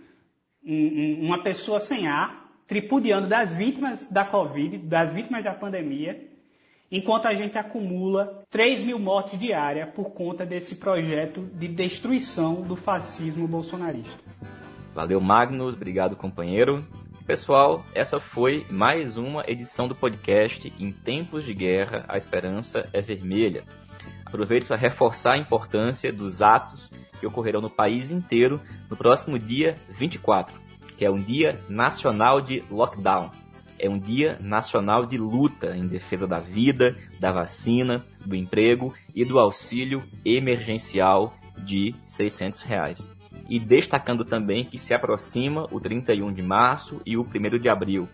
uma 0.65 1.43
pessoa 1.43 1.81
sem 1.81 2.07
ar 2.07 2.43
tripudiando 2.67 3.29
das 3.29 3.53
vítimas 3.53 4.07
da 4.11 4.25
Covid, 4.25 4.79
das 4.79 5.13
vítimas 5.13 5.45
da 5.45 5.53
pandemia, 5.53 6.27
enquanto 6.91 7.27
a 7.27 7.35
gente 7.35 7.59
acumula 7.59 8.45
3 8.51 8.83
mil 8.83 8.99
mortes 8.99 9.39
diárias 9.39 9.91
por 9.91 10.11
conta 10.13 10.47
desse 10.47 10.77
projeto 10.77 11.43
de 11.43 11.69
destruição 11.69 12.63
do 12.63 12.75
fascismo 12.75 13.47
bolsonarista. 13.47 14.23
Valeu, 14.95 15.21
Magnus. 15.21 15.75
Obrigado, 15.75 16.17
companheiro. 16.17 16.79
Pessoal, 17.27 17.85
essa 17.95 18.19
foi 18.19 18.67
mais 18.71 19.17
uma 19.17 19.43
edição 19.47 19.87
do 19.87 19.95
podcast 19.95 20.73
Em 20.81 20.93
Tempos 20.93 21.45
de 21.45 21.55
Guerra, 21.55 22.05
a 22.09 22.17
Esperança 22.17 22.89
é 22.93 23.01
Vermelha. 23.01 23.63
Aproveito 24.33 24.69
para 24.69 24.77
reforçar 24.77 25.35
a 25.35 25.39
importância 25.39 26.11
dos 26.13 26.41
atos 26.41 26.91
que 27.21 27.27
ocorrerão 27.27 27.61
no 27.61 27.71
país 27.71 28.11
inteiro 28.11 28.59
no 28.89 28.97
próximo 28.97 29.39
dia 29.39 29.77
24 29.91 30.63
que 31.03 31.07
é 31.07 31.11
um 31.11 31.19
dia 31.19 31.59
nacional 31.69 32.41
de 32.41 32.63
lockdown. 32.71 33.29
É 33.77 33.91
um 33.91 33.99
dia 33.99 34.39
nacional 34.41 35.05
de 35.05 35.19
luta 35.19 35.77
em 35.77 35.85
defesa 35.85 36.29
da 36.29 36.39
vida, 36.39 36.93
da 37.19 37.33
vacina, 37.33 38.01
do 38.25 38.37
emprego 38.37 38.95
e 39.13 39.25
do 39.25 39.41
auxílio 39.41 40.01
emergencial 40.25 41.35
de 41.59 41.93
600 42.07 42.63
reais. 42.63 43.19
E 43.49 43.59
destacando 43.59 44.25
também 44.25 44.65
que 44.65 44.79
se 44.79 44.95
aproxima 44.95 45.67
o 45.73 45.81
31 45.81 46.33
de 46.33 46.41
março 46.41 47.03
e 47.05 47.17
o 47.17 47.23
1 47.23 47.59
de 47.59 47.69
abril, 47.69 48.09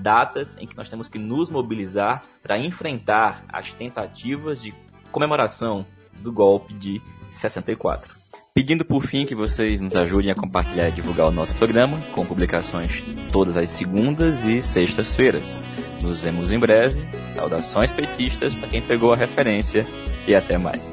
datas 0.00 0.56
em 0.58 0.66
que 0.66 0.76
nós 0.76 0.90
temos 0.90 1.06
que 1.06 1.20
nos 1.20 1.48
mobilizar 1.48 2.24
para 2.42 2.58
enfrentar 2.58 3.44
as 3.52 3.72
tentativas 3.72 4.60
de 4.60 4.74
comemoração 5.12 5.86
do 6.20 6.32
golpe 6.32 6.74
de 6.74 7.00
64. 7.30 8.22
Pedindo 8.54 8.84
por 8.84 9.06
fim 9.06 9.24
que 9.24 9.34
vocês 9.34 9.80
nos 9.80 9.94
ajudem 9.96 10.30
a 10.30 10.34
compartilhar 10.34 10.88
e 10.88 10.92
divulgar 10.92 11.28
o 11.28 11.32
nosso 11.32 11.54
programa, 11.56 11.98
com 12.12 12.26
publicações 12.26 13.02
todas 13.32 13.56
as 13.56 13.70
segundas 13.70 14.44
e 14.44 14.60
sextas-feiras. 14.60 15.62
Nos 16.02 16.20
vemos 16.20 16.50
em 16.50 16.58
breve. 16.58 17.00
Saudações 17.32 17.90
petistas 17.92 18.54
para 18.54 18.68
quem 18.68 18.82
pegou 18.82 19.12
a 19.12 19.16
referência 19.16 19.86
e 20.26 20.34
até 20.34 20.58
mais. 20.58 20.91